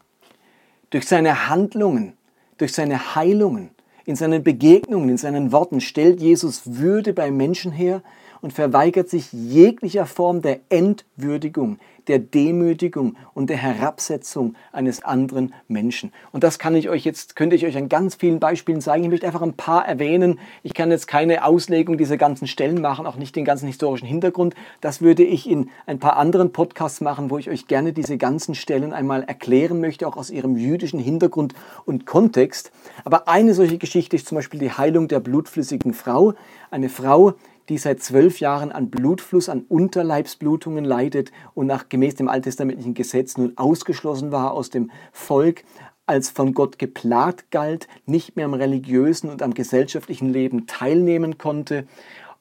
Durch 0.91 1.07
seine 1.07 1.49
Handlungen, 1.49 2.13
durch 2.57 2.73
seine 2.73 3.15
Heilungen, 3.15 3.71
in 4.05 4.15
seinen 4.15 4.43
Begegnungen, 4.43 5.09
in 5.09 5.17
seinen 5.17 5.51
Worten 5.51 5.81
stellt 5.81 6.21
Jesus 6.21 6.61
Würde 6.65 7.13
bei 7.13 7.31
Menschen 7.31 7.71
her 7.71 8.01
und 8.41 8.53
verweigert 8.53 9.09
sich 9.09 9.31
jeglicher 9.31 10.05
Form 10.05 10.41
der 10.41 10.59
Entwürdigung, 10.69 11.77
der 12.07 12.19
Demütigung 12.19 13.15
und 13.33 13.49
der 13.49 13.57
Herabsetzung 13.57 14.55
eines 14.71 15.03
anderen 15.03 15.53
Menschen. 15.67 16.11
Und 16.31 16.43
das 16.43 16.59
kann 16.59 16.75
ich 16.75 16.89
euch 16.89 17.05
jetzt, 17.05 17.35
könnte 17.35 17.55
ich 17.55 17.65
euch 17.65 17.77
an 17.77 17.89
ganz 17.89 18.15
vielen 18.15 18.39
Beispielen 18.39 18.81
zeigen. 18.81 19.03
Ich 19.03 19.09
möchte 19.09 19.27
einfach 19.27 19.41
ein 19.41 19.53
paar 19.53 19.87
erwähnen. 19.87 20.39
Ich 20.63 20.73
kann 20.73 20.91
jetzt 20.91 21.07
keine 21.07 21.45
Auslegung 21.45 21.97
dieser 21.97 22.17
ganzen 22.17 22.47
Stellen 22.47 22.81
machen, 22.81 23.05
auch 23.05 23.17
nicht 23.17 23.35
den 23.35 23.45
ganzen 23.45 23.67
historischen 23.67 24.07
Hintergrund. 24.07 24.55
Das 24.81 25.01
würde 25.01 25.23
ich 25.23 25.49
in 25.49 25.69
ein 25.85 25.99
paar 25.99 26.17
anderen 26.17 26.51
Podcasts 26.51 27.01
machen, 27.01 27.29
wo 27.29 27.37
ich 27.37 27.49
euch 27.49 27.67
gerne 27.67 27.93
diese 27.93 28.17
ganzen 28.17 28.55
Stellen 28.55 28.93
einmal 28.93 29.23
erklären 29.23 29.79
möchte, 29.79 30.07
auch 30.07 30.17
aus 30.17 30.31
ihrem 30.31 30.57
jüdischen 30.57 30.99
Hintergrund 30.99 31.53
und 31.85 32.05
Kontext. 32.05 32.71
Aber 33.03 33.27
eine 33.27 33.53
solche 33.53 33.77
Geschichte 33.77 34.15
ist 34.15 34.27
zum 34.27 34.37
Beispiel 34.37 34.59
die 34.59 34.71
Heilung 34.71 35.07
der 35.07 35.19
blutflüssigen 35.19 35.93
Frau. 35.93 36.33
Eine 36.71 36.89
Frau, 36.89 37.33
die 37.69 37.77
seit 37.77 38.01
zwölf 38.01 38.39
Jahren 38.39 38.71
an 38.71 38.89
Blutfluss, 38.89 39.49
an 39.49 39.65
Unterleibsblutungen 39.67 40.85
leidet 40.85 41.31
und 41.53 41.67
nach 41.67 41.89
gemäß 41.89 42.15
dem 42.15 42.29
alttestamentlichen 42.29 42.93
Gesetz 42.93 43.37
nun 43.37 43.53
ausgeschlossen 43.57 44.31
war 44.31 44.51
aus 44.51 44.69
dem 44.69 44.91
Volk, 45.11 45.63
als 46.05 46.29
von 46.29 46.53
Gott 46.53 46.79
geplagt 46.79 47.51
galt, 47.51 47.87
nicht 48.05 48.35
mehr 48.35 48.45
am 48.45 48.53
religiösen 48.53 49.29
und 49.29 49.41
am 49.41 49.53
gesellschaftlichen 49.53 50.29
Leben 50.29 50.67
teilnehmen 50.67 51.37
konnte 51.37 51.85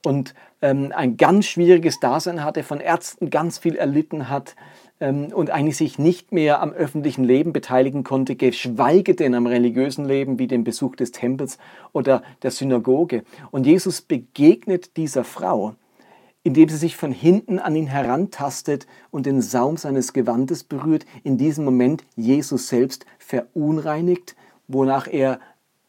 und 0.05 0.35
ähm, 0.63 0.93
ein 0.95 1.17
ganz 1.17 1.47
schwieriges 1.47 2.01
Dasein 2.01 2.43
hatte, 2.43 2.63
von 2.63 2.81
Ärzten 2.81 3.31
ganz 3.31 3.59
viel 3.59 3.77
erlitten 3.77 4.29
hat, 4.29 4.57
und 5.01 5.51
eigentlich 5.51 5.79
sich 5.79 5.99
nicht 5.99 6.31
mehr 6.31 6.61
am 6.61 6.73
öffentlichen 6.73 7.25
Leben 7.25 7.55
beteiligen 7.55 8.05
konnte, 8.05 8.37
geschweige 8.37 9.15
denn 9.15 9.35
am 9.35 9.47
religiösen 9.47 10.05
Leben 10.05 10.39
wie 10.39 10.47
dem 10.47 10.63
Besuch 10.63 10.95
des 10.95 11.11
Tempels 11.11 11.57
oder 11.93 12.23
der 12.43 12.51
Synagoge. 12.51 13.25
Und 13.51 13.65
Jesus 13.65 14.03
begegnet 14.03 14.99
dieser 14.99 15.25
Frau, 15.25 15.75
indem 16.43 16.69
sie 16.69 16.77
sich 16.77 16.97
von 16.97 17.13
hinten 17.13 17.59
an 17.59 17.77
ihn 17.77 17.87
herantastet 17.87 18.87
und 19.11 19.25
den 19.25 19.41
Saum 19.41 19.79
seines 19.79 20.13
Gewandes 20.13 20.65
berührt, 20.65 21.07
in 21.25 21.39
diesem 21.39 21.65
Moment 21.65 22.05
Jesus 22.15 22.69
selbst 22.69 23.07
verunreinigt, 23.19 24.37
wonach 24.69 25.07
er 25.07 25.41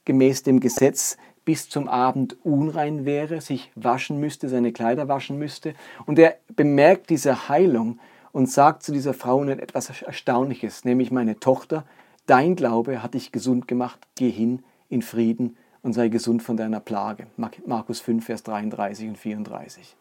gemäß 0.06 0.44
dem 0.44 0.62
Gesetz 0.62 1.18
bis 1.44 1.68
zum 1.68 1.89
Abend 1.89 2.38
unrein 2.44 3.03
wäre, 3.03 3.41
sich 3.41 3.72
waschen 3.75 4.22
müsste, 4.22 4.48
seine 4.48 4.72
Kleider 4.72 5.10
waschen 5.10 5.38
müsste. 5.38 5.74
Und 6.06 6.18
er 6.18 6.38
bemerkt 6.56 7.10
diese 7.10 7.50
Heilung 7.50 8.00
und 8.32 8.50
sagt 8.50 8.84
zu 8.84 8.92
dieser 8.92 9.14
Frau 9.14 9.44
nun 9.44 9.60
etwas 9.60 10.02
Erstaunliches, 10.02 10.86
nämlich 10.86 11.12
meine 11.12 11.40
Tochter, 11.40 11.86
dein 12.26 12.56
Glaube 12.56 13.04
hat 13.04 13.14
dich 13.14 13.32
gesund 13.32 13.68
gemacht, 13.68 14.00
geh 14.16 14.30
hin 14.30 14.64
in 14.90 15.02
Frieden 15.02 15.58
und 15.82 15.94
sei 15.94 16.10
gesund 16.10 16.44
von 16.44 16.58
deiner 16.58 16.80
Plage. 16.80 17.28
Markus 17.66 18.00
5, 18.00 18.26
Vers 18.26 18.44
33 18.44 19.10
und 19.10 19.18
34. 19.18 19.96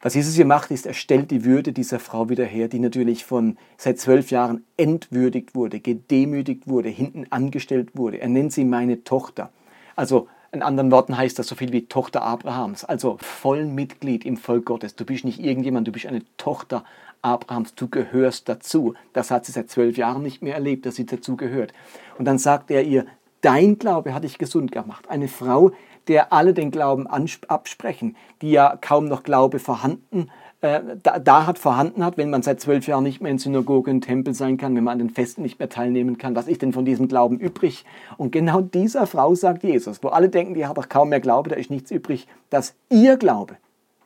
Was 0.00 0.14
Jesus 0.14 0.34
hier 0.34 0.44
macht, 0.44 0.70
ist, 0.70 0.86
er 0.86 0.94
stellt 0.94 1.30
die 1.30 1.44
Würde 1.44 1.72
dieser 1.72 1.98
Frau 1.98 2.28
wieder 2.28 2.44
her, 2.44 2.68
die 2.68 2.78
natürlich 2.78 3.24
von 3.24 3.56
seit 3.76 3.98
zwölf 3.98 4.30
Jahren 4.30 4.64
entwürdigt 4.76 5.54
wurde, 5.54 5.80
gedemütigt 5.80 6.68
wurde, 6.68 6.90
hinten 6.90 7.26
angestellt 7.30 7.90
wurde. 7.94 8.20
Er 8.20 8.28
nennt 8.28 8.52
sie 8.52 8.64
meine 8.64 9.04
Tochter. 9.04 9.50
Also 9.96 10.28
in 10.56 10.62
anderen 10.62 10.90
Worten 10.90 11.16
heißt 11.16 11.38
das 11.38 11.46
so 11.46 11.54
viel 11.54 11.72
wie 11.72 11.86
Tochter 11.86 12.22
Abrahams, 12.22 12.84
also 12.84 13.18
Vollmitglied 13.20 14.24
im 14.24 14.36
Volk 14.36 14.64
Gottes. 14.64 14.96
Du 14.96 15.04
bist 15.04 15.24
nicht 15.24 15.38
irgendjemand, 15.38 15.86
du 15.86 15.92
bist 15.92 16.06
eine 16.06 16.22
Tochter 16.38 16.84
Abrahams, 17.22 17.74
du 17.74 17.88
gehörst 17.88 18.48
dazu. 18.48 18.94
Das 19.12 19.30
hat 19.30 19.44
sie 19.44 19.52
seit 19.52 19.70
zwölf 19.70 19.96
Jahren 19.96 20.22
nicht 20.22 20.42
mehr 20.42 20.54
erlebt, 20.54 20.86
dass 20.86 20.96
sie 20.96 21.06
dazu 21.06 21.36
gehört. 21.36 21.72
Und 22.18 22.24
dann 22.24 22.38
sagt 22.38 22.70
er 22.70 22.82
ihr, 22.84 23.06
dein 23.42 23.78
Glaube 23.78 24.14
hat 24.14 24.24
dich 24.24 24.38
gesund 24.38 24.72
gemacht. 24.72 25.10
Eine 25.10 25.28
Frau, 25.28 25.72
der 26.08 26.32
alle 26.32 26.54
den 26.54 26.70
Glauben 26.70 27.06
absprechen, 27.06 28.16
die 28.40 28.52
ja 28.52 28.78
kaum 28.80 29.06
noch 29.06 29.22
Glaube 29.22 29.58
vorhanden 29.58 30.30
äh, 30.60 30.80
da, 31.02 31.18
da, 31.18 31.46
hat, 31.46 31.58
vorhanden 31.58 32.04
hat, 32.04 32.16
wenn 32.16 32.30
man 32.30 32.42
seit 32.42 32.60
zwölf 32.60 32.86
Jahren 32.86 33.04
nicht 33.04 33.20
mehr 33.20 33.30
in 33.30 33.38
Synagoge 33.38 33.90
und 33.90 34.00
Tempel 34.02 34.34
sein 34.34 34.56
kann, 34.56 34.74
wenn 34.74 34.84
man 34.84 34.92
an 34.92 34.98
den 34.98 35.10
Festen 35.10 35.42
nicht 35.42 35.58
mehr 35.58 35.68
teilnehmen 35.68 36.18
kann, 36.18 36.34
was 36.34 36.48
ist 36.48 36.62
denn 36.62 36.72
von 36.72 36.84
diesem 36.84 37.08
Glauben 37.08 37.38
übrig? 37.38 37.84
Und 38.16 38.32
genau 38.32 38.60
dieser 38.60 39.06
Frau 39.06 39.34
sagt 39.34 39.62
Jesus, 39.62 40.02
wo 40.02 40.08
alle 40.08 40.28
denken, 40.28 40.54
die 40.54 40.66
hat 40.66 40.78
doch 40.78 40.88
kaum 40.88 41.10
mehr 41.10 41.20
Glaube, 41.20 41.50
da 41.50 41.56
ist 41.56 41.70
nichts 41.70 41.90
übrig, 41.90 42.26
dass 42.50 42.74
ihr 42.88 43.16
Glaube 43.16 43.56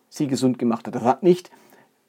sie 0.09 0.27
gesund 0.27 0.59
gemacht 0.59 0.87
hat. 0.87 0.95
Das 0.95 1.05
sagt 1.05 1.23
nicht, 1.23 1.51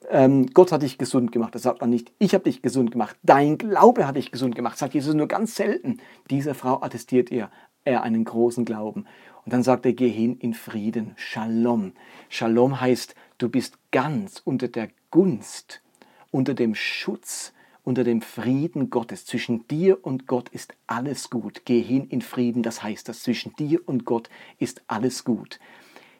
ähm, 0.10 0.48
Gott 0.54 0.72
hat 0.72 0.82
dich 0.82 0.98
gesund 0.98 1.32
gemacht. 1.32 1.54
Das 1.54 1.62
sagt 1.62 1.80
man 1.80 1.92
nicht, 1.92 2.12
ich 2.18 2.34
habe 2.34 2.46
dich 2.46 2.64
gesund 2.64 2.92
gemacht. 2.92 3.16
Dein 3.22 3.58
Glaube 3.60 4.08
hat 4.08 4.16
dich 4.16 4.32
gesund 4.32 4.56
gemacht. 4.56 4.74
Das 4.74 4.80
sagt 4.80 4.96
Jesus 4.96 5.14
nur 5.14 5.28
ganz 5.28 5.56
selten. 5.56 6.00
Dieser 6.30 6.56
Frau 6.56 6.82
attestiert 6.82 7.30
ihr 7.30 7.50
er 7.84 8.04
einen 8.04 8.24
großen 8.24 8.66
Glauben. 8.66 9.06
Und 9.44 9.54
dann 9.54 9.64
sagt 9.64 9.86
er, 9.86 9.94
geh 9.94 10.10
hin 10.10 10.38
in 10.38 10.54
Frieden. 10.54 11.14
Shalom. 11.16 11.94
Shalom 12.30 12.80
heißt, 12.80 13.16
du 13.42 13.50
bist 13.50 13.78
ganz 13.92 14.42
unter 14.46 14.68
der 14.68 14.90
Gunst, 15.10 15.82
unter 16.30 16.54
dem 16.54 16.76
Schutz, 16.76 17.54
unter 17.84 18.04
dem 18.04 18.22
Frieden 18.22 18.90
Gottes. 18.90 19.26
Zwischen 19.26 19.68
dir 19.68 20.06
und 20.06 20.28
Gott 20.28 20.50
ist 20.50 20.74
alles 20.88 21.30
gut. 21.30 21.64
Geh 21.66 21.82
hin 21.82 22.08
in 22.10 22.22
Frieden, 22.22 22.62
das 22.62 22.84
heißt, 22.84 23.10
dass 23.10 23.24
zwischen 23.24 23.56
dir 23.56 23.82
und 23.88 24.06
Gott 24.06 24.30
ist 24.60 24.84
alles 24.88 25.24
gut. 25.24 25.60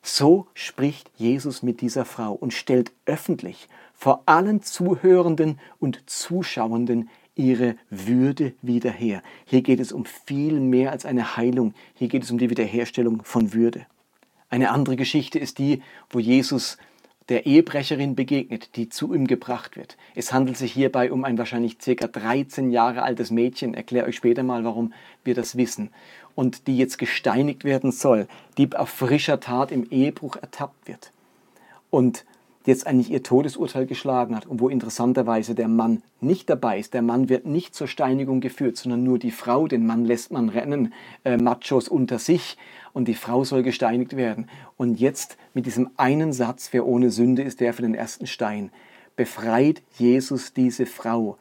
So 0.02 0.48
spricht 0.56 1.12
Jesus 1.16 1.62
mit 1.62 1.82
dieser 1.82 2.06
Frau 2.06 2.34
und 2.34 2.54
stellt 2.54 2.92
öffentlich 3.06 3.70
vor 3.94 4.24
allen 4.26 4.64
Zuhörenden 4.64 5.60
und 5.80 6.10
Zuschauenden 6.10 7.08
ihre 7.36 7.76
Würde 7.92 8.54
wieder 8.64 8.90
her. 8.90 9.22
Hier 9.46 9.62
geht 9.62 9.80
es 9.80 9.92
um 9.92 10.06
viel 10.06 10.60
mehr 10.60 10.92
als 10.92 11.06
eine 11.06 11.38
Heilung. 11.38 11.76
Hier 11.94 12.08
geht 12.08 12.24
es 12.24 12.32
um 12.32 12.40
die 12.40 12.50
Wiederherstellung 12.50 13.24
von 13.24 13.54
Würde. 13.54 13.86
Eine 14.50 14.72
andere 14.72 14.96
Geschichte 14.96 15.38
ist 15.38 15.60
die, 15.60 15.84
wo 16.10 16.20
Jesus 16.20 16.78
der 17.32 17.46
Ehebrecherin 17.46 18.14
begegnet, 18.14 18.76
die 18.76 18.90
zu 18.90 19.14
ihm 19.14 19.26
gebracht 19.26 19.78
wird. 19.78 19.96
Es 20.16 20.34
handelt 20.34 20.58
sich 20.58 20.74
hierbei 20.74 21.14
um 21.14 21.24
ein 21.24 21.38
wahrscheinlich 21.38 21.78
circa 21.82 22.08
13 22.08 22.72
Jahre 22.72 23.04
altes 23.04 23.32
Mädchen, 23.32 23.74
erkläre 23.74 24.08
euch 24.08 24.18
später 24.18 24.44
mal, 24.44 24.66
warum 24.66 24.92
wir 25.24 25.34
das 25.34 25.56
wissen, 25.56 25.92
und 26.36 26.68
die 26.68 26.78
jetzt 26.78 26.98
gesteinigt 26.98 27.64
werden 27.64 27.94
soll, 27.94 28.28
die 28.58 28.76
auf 28.76 28.90
frischer 28.90 29.40
Tat 29.40 29.72
im 29.72 29.90
Ehebruch 29.90 30.36
ertappt 30.36 30.90
wird. 30.90 31.14
Und 31.90 32.26
jetzt 32.68 32.88
eigentlich 32.88 33.12
ihr 33.12 33.24
Todesurteil 33.24 33.86
geschlagen 33.86 34.36
hat 34.36 34.46
und 34.46 34.60
wo 34.60 34.70
interessanterweise 34.70 35.56
der 35.56 35.68
Mann 35.68 36.04
nicht 36.20 36.50
dabei 36.50 36.80
ist. 36.80 36.94
Der 36.94 37.02
Mann 37.02 37.30
wird 37.30 37.46
nicht 37.46 37.76
zur 37.76 37.88
Steinigung 37.88 38.40
geführt, 38.40 38.78
sondern 38.78 39.04
nur 39.04 39.20
die 39.20 39.32
Frau. 39.32 39.68
Den 39.68 39.86
Mann 39.86 40.06
lässt 40.06 40.32
man 40.32 40.50
rennen, 40.50 40.94
äh, 41.24 41.38
Machos 41.38 41.88
unter 41.88 42.20
sich 42.20 42.58
und 42.94 43.08
die 43.08 43.16
Frau 43.16 43.44
soll 43.44 43.64
gesteinigt 43.64 44.16
werden. 44.16 44.48
Und 44.78 45.00
jetzt 45.00 45.38
mit 45.54 45.66
diesem 45.66 45.90
einen 45.98 46.34
Satz, 46.34 46.70
wer 46.72 46.86
ohne 46.86 47.10
Sünde 47.10 47.42
ist, 47.42 47.60
der 47.60 47.74
für 47.74 47.82
den 47.82 47.96
ersten 47.96 48.28
Stein, 48.28 48.72
befreit 49.16 49.82
Jesus 49.98 50.54
diese 50.54 50.86
Frau 50.86 51.38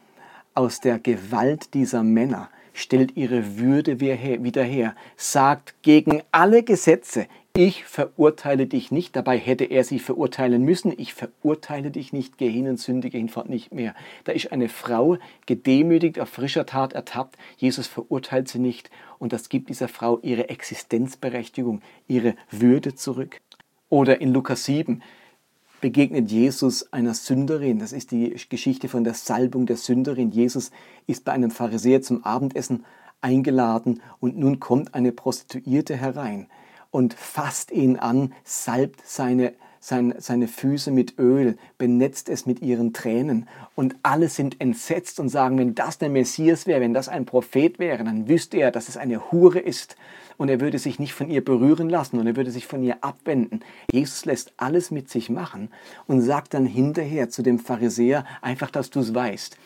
aus 0.55 0.81
der 0.81 0.99
Gewalt 0.99 1.75
dieser 1.75 2.03
Männer 2.03 2.50
stellt 2.73 3.17
ihre 3.17 3.59
Würde 3.59 4.00
wieder 4.00 4.62
her, 4.65 4.95
sagt 5.17 5.75
gegen 5.83 6.23
alle 6.33 6.62
Gesetze, 6.62 7.27
ich 7.61 7.85
verurteile 7.85 8.67
dich 8.67 8.90
nicht, 8.90 9.14
dabei 9.14 9.37
hätte 9.37 9.64
er 9.64 9.85
sie 9.85 9.99
verurteilen 9.99 10.64
müssen, 10.64 10.95
ich 10.97 11.12
verurteile 11.12 11.90
dich 11.90 12.11
nicht, 12.11 12.38
geh 12.38 12.49
hin 12.49 12.67
und 12.67 12.81
sündige 12.81 13.19
hinfort 13.19 13.50
nicht 13.50 13.71
mehr. 13.71 13.95
Da 14.25 14.33
ist 14.33 14.50
eine 14.50 14.71
Frau 14.71 15.19
gedemütigt, 15.45 16.19
auf 16.21 16.31
frischer 16.31 16.64
Tat 16.64 16.95
ertappt, 16.95 17.37
Jesus 17.59 17.87
verurteilt 17.87 18.49
sie 18.49 18.61
nicht 18.61 18.90
und 19.19 19.35
das 19.35 19.50
gibt 19.50 19.69
dieser 19.69 19.88
Frau 19.88 20.19
ihre 20.23 20.49
Existenzberechtigung, 20.49 21.83
ihre 22.09 22.35
Würde 22.50 22.95
zurück. 22.95 23.43
Oder 23.90 24.23
in 24.23 24.33
Lukas 24.33 24.64
7, 24.64 25.02
begegnet 25.83 26.31
Jesus 26.31 26.90
einer 26.95 27.12
Sünderin. 27.12 27.79
Das 27.79 27.93
ist 27.93 28.11
die 28.11 28.35
Geschichte 28.49 28.88
von 28.88 29.05
der 29.05 29.12
Salbung 29.12 29.67
der 29.67 29.76
Sünderin. 29.76 30.31
Jesus 30.31 30.71
ist 31.07 31.26
bei 31.26 31.33
einem 31.33 31.50
Pharisäer 31.50 32.00
zum 32.00 32.25
Abendessen 32.25 32.87
eingeladen 33.21 34.00
und 34.19 34.38
nun 34.38 34.61
kommt 34.61 34.95
eine 34.95 35.12
Prostituierte 35.12 35.95
herein 35.95 36.49
und 36.90 37.14
fasst 37.14 37.70
ihn 37.70 37.97
an, 37.97 38.32
salbt 38.44 39.00
seine, 39.04 39.54
seine, 39.80 40.49
Füße 40.49 40.90
mit 40.90 41.18
Öl, 41.18 41.56
benetzt 41.78 42.28
es 42.28 42.47
mit 42.47 42.61
ihren 42.61 42.92
Tränen. 42.92 43.49
Und 43.75 43.97
alle 44.02 44.28
sind 44.28 44.61
entsetzt 44.61 45.20
und 45.20 45.28
sagen, 45.28 45.59
wenn 45.59 45.75
das 45.75 45.99
der 45.99 46.11
Messias 46.11 46.66
wäre, 46.66 46.80
wenn 46.80 46.94
das 46.94 47.09
ein 47.09 47.25
Prophet 47.25 47.78
wäre, 47.78 48.04
dann 48.04 48.28
wüsste 48.28 48.59
er, 48.59 48.70
dass 48.70 48.88
es 48.88 48.97
eine 48.97 49.30
Hure 49.30 49.61
ist 49.61 49.97
und 50.40 50.49
er 50.49 50.61
würde 50.61 50.78
sich 50.78 50.99
nicht 50.99 51.12
von 51.12 51.28
ihr 51.28 51.44
berühren 51.44 51.90
lassen 51.90 52.18
und 52.18 52.26
er 52.26 52.35
würde 52.35 52.50
sich 52.50 52.66
von 52.66 52.82
ihr 52.82 53.04
abwenden. 53.04 53.61
Jesus 53.92 54.25
lässt 54.25 54.54
alles 54.56 54.90
mit 54.90 55.11
sich 55.11 55.28
machen 55.28 55.68
und 56.06 56.23
sagt 56.23 56.54
dann 56.54 56.64
hinterher 56.64 57.28
zu 57.28 57.42
dem 57.42 57.59
Pharisäer 57.59 58.25
einfach, 58.40 58.70
dass 58.70 58.88
du 58.88 59.00
es 59.00 59.14
weißt. 59.14 59.59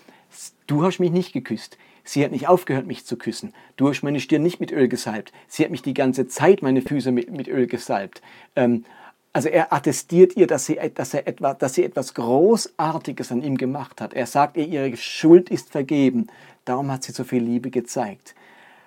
Du 0.66 0.82
hast 0.82 0.98
mich 0.98 1.12
nicht 1.12 1.32
geküsst. 1.32 1.78
Sie 2.04 2.23
hat 2.23 2.32
nicht 2.32 2.49
aufgehört, 2.49 2.87
mich 2.87 3.06
zu 3.06 3.16
küssen. 3.16 3.54
Du 3.76 3.88
hast 3.88 4.02
meine 4.02 4.20
Stirn 4.20 4.42
nicht 4.42 4.61
mit 4.61 4.70
Öl 4.70 4.88
gesalbt. 4.88 5.32
Sie 5.49 5.64
hat 5.64 5.70
mich 5.70 5.82
die 5.82 5.94
ganze 5.94 6.28
Zeit 6.28 6.62
meine 6.62 6.82
Füße 6.82 7.11
mit, 7.11 7.30
mit 7.30 7.49
Öl 7.49 7.66
gesalbt. 7.66 8.23
Ähm, 8.54 8.84
Also 9.37 9.49
er 9.49 9.73
attestiert 9.73 10.37
ihr, 10.37 10.46
dass 10.46 10.66
sie, 10.66 10.78
dass, 10.94 11.12
er 11.12 11.26
etwa, 11.26 11.54
dass 11.54 11.75
sie 11.75 11.82
etwas 11.82 12.14
Großartiges 12.14 13.32
an 13.32 13.42
ihm 13.42 13.56
gemacht 13.56 14.00
hat. 14.00 14.14
Er 14.14 14.26
sagt 14.26 14.56
ihr, 14.56 14.68
ihre 14.68 14.96
Schuld 14.96 15.50
ist 15.50 15.73
vergeben. 15.73 16.28
Darum 16.64 16.88
hat 16.92 17.02
sie 17.02 17.11
so 17.11 17.25
viel 17.25 17.42
Liebe 17.42 17.70
gezeigt. 17.70 18.37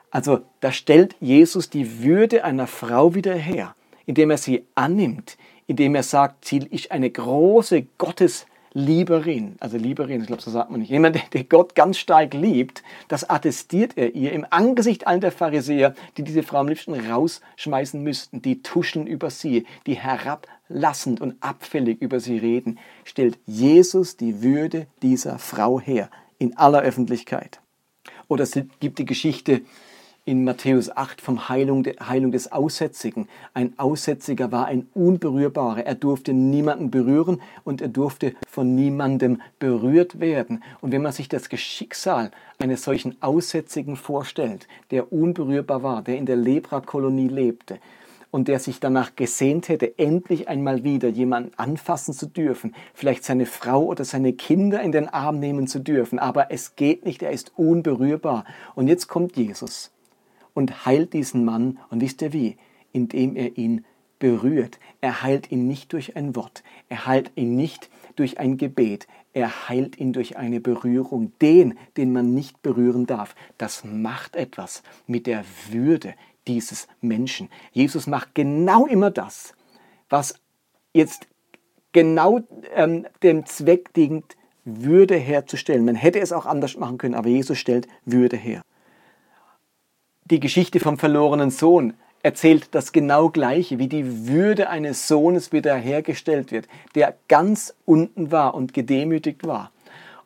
Also 0.10 0.40
da 0.62 0.72
stellt 0.72 1.18
Jesus 1.20 1.70
die 1.70 2.02
Würde 2.02 2.46
einer 2.46 2.66
Frau 2.68 3.14
wieder 3.14 3.36
her, 3.36 3.76
indem 4.06 4.32
er 4.32 4.38
sie 4.38 4.64
annimmt, 4.74 5.38
indem 5.68 5.96
er 5.96 6.04
sagt, 6.04 6.46
sie 6.46 6.60
ist 6.60 6.92
eine 6.92 7.10
große 7.10 7.86
Gottes 7.98 8.46
Lieberin, 8.78 9.56
also 9.60 9.76
Lieberin, 9.76 10.22
ich 10.22 10.28
glaube, 10.28 10.44
so 10.44 10.52
sagt 10.52 10.70
man 10.70 10.82
nicht, 10.82 10.92
jemand, 10.92 11.20
der 11.34 11.44
Gott 11.46 11.74
ganz 11.74 11.98
stark 11.98 12.36
liebt, 12.36 12.84
das 13.08 13.28
attestiert 13.28 13.98
er 13.98 14.14
ihr 14.14 14.34
im 14.34 14.46
Angesicht 14.52 15.08
all 15.08 15.20
der 15.20 15.32
Pharisäer, 15.32 15.96
die 16.16 16.24
diese 16.24 16.44
Frau 16.44 16.60
am 16.60 16.68
liebsten 16.68 16.94
rausschmeißen 16.94 18.00
müssten, 18.04 18.44
die 18.44 18.62
tuscheln 18.62 19.08
über 19.08 19.32
sie, 19.32 19.66
die 19.88 19.96
herablassend 19.96 21.22
und 21.22 21.38
abfällig 21.40 22.04
über 22.04 22.20
sie 22.20 22.38
reden, 22.38 22.78
stellt 23.04 23.40
Jesus 23.48 24.16
die 24.16 24.44
Würde 24.44 24.86
dieser 25.02 25.40
Frau 25.40 25.80
her, 25.80 26.12
in 26.38 26.56
aller 26.56 26.82
Öffentlichkeit. 26.82 27.60
Oder 28.28 28.44
es 28.44 28.60
gibt 28.80 29.00
die 29.00 29.06
Geschichte 29.06 29.62
in 30.28 30.44
Matthäus 30.44 30.96
8 30.96 31.22
vom 31.22 31.48
Heilung, 31.48 31.86
Heilung 32.06 32.34
des 32.34 32.52
Aussätzigen. 32.52 33.30
Ein 33.54 33.80
Aussätziger 33.80 34.52
war 34.52 34.66
ein 34.66 34.88
Unberührbarer. 34.94 35.86
Er 35.86 35.96
durfte 35.96 36.34
niemanden 36.34 36.92
berühren 36.92 37.42
und 37.64 37.82
er 37.82 37.88
durfte 37.88 38.34
von 38.50 38.76
niemandem 38.76 39.42
berührt 39.58 40.20
werden. 40.20 40.64
Und 40.82 40.92
wenn 40.92 41.02
man 41.02 41.14
sich 41.14 41.30
das 41.30 41.48
Geschicksal 41.48 42.32
eines 42.60 42.84
solchen 42.84 43.16
Aussätzigen 43.22 43.96
vorstellt, 43.96 44.68
der 44.92 45.14
unberührbar 45.14 45.82
war, 45.82 46.02
der 46.02 46.18
in 46.18 46.26
der 46.26 46.36
Leprakolonie 46.36 47.30
lebte, 47.30 47.80
und 48.30 48.50
der 48.50 48.60
sich 48.60 48.82
danach 48.82 49.16
gesehnt 49.16 49.70
hätte, 49.70 49.98
endlich 49.98 50.50
einmal 50.50 50.84
wieder 50.84 51.08
jemanden 51.08 51.54
anfassen 51.56 52.14
zu 52.14 52.26
dürfen, 52.26 52.76
vielleicht 52.94 53.24
seine 53.24 53.46
Frau 53.46 53.86
oder 53.86 54.04
seine 54.04 54.34
Kinder 54.34 54.82
in 54.82 54.92
den 54.92 55.08
Arm 55.08 55.40
nehmen 55.40 55.68
zu 55.68 55.80
dürfen. 55.80 56.20
Aber 56.20 56.52
es 56.52 56.76
geht 56.76 57.06
nicht, 57.06 57.24
er 57.24 57.32
ist 57.32 57.54
unberührbar. 57.56 58.44
Und 58.76 58.90
jetzt 58.90 59.08
kommt 59.08 59.38
Jesus 59.38 59.92
und 60.58 60.88
heilt 60.88 61.14
diesen 61.14 61.46
Mann. 61.46 61.78
Und 61.92 62.02
wisst 62.02 62.24
ihr 62.24 62.34
wie? 62.34 62.58
Indem 62.92 63.36
er 63.36 63.60
ihn 63.60 63.86
berührt. 64.18 64.80
Er 65.02 65.22
heilt 65.22 65.52
ihn 65.52 65.68
nicht 65.68 65.94
durch 65.94 66.16
ein 66.16 66.36
Wort. 66.36 66.64
Er 66.90 67.06
heilt 67.06 67.32
ihn 67.36 67.56
nicht 67.56 67.92
durch 68.16 68.40
ein 68.40 68.58
Gebet. 68.58 69.06
Er 69.34 69.70
heilt 69.70 70.00
ihn 70.00 70.14
durch 70.14 70.36
eine 70.36 70.60
Berührung. 70.60 71.32
Den, 71.44 71.78
den 71.96 72.12
man 72.12 72.34
nicht 72.34 72.64
berühren 72.64 73.06
darf. 73.06 73.36
Das 73.60 73.84
macht 73.86 74.36
etwas 74.36 74.82
mit 75.06 75.28
der 75.28 75.46
Würde 75.70 76.16
dieses 76.48 76.88
Menschen. 77.02 77.50
Jesus 77.72 78.08
macht 78.08 78.34
genau 78.34 78.88
immer 78.88 79.12
das, 79.12 79.54
was 80.10 80.40
jetzt 80.92 81.28
genau 81.92 82.40
ähm, 82.74 83.06
dem 83.22 83.46
Zweck 83.46 83.94
dient, 83.94 84.36
Würde 84.66 85.18
herzustellen. 85.18 85.86
Man 85.86 85.94
hätte 85.94 86.20
es 86.20 86.34
auch 86.34 86.48
anders 86.48 86.78
machen 86.78 86.98
können, 86.98 87.14
aber 87.14 87.30
Jesus 87.30 87.60
stellt 87.60 87.88
Würde 88.06 88.38
her 88.38 88.64
die 90.30 90.40
Geschichte 90.40 90.80
vom 90.80 90.98
verlorenen 90.98 91.52
Sohn 91.52 91.94
erzählt 92.24 92.70
das 92.72 92.92
genau 92.92 93.30
gleiche, 93.30 93.80
wie 93.80 93.88
die 93.88 94.28
Würde 94.28 94.70
eines 94.70 95.08
Sohnes 95.08 95.52
wiederhergestellt 95.52 96.52
wird, 96.52 96.68
der 96.96 97.16
ganz 97.28 97.74
unten 97.86 98.32
war 98.32 98.54
und 98.54 98.74
gedemütigt 98.74 99.48
war. 99.48 99.72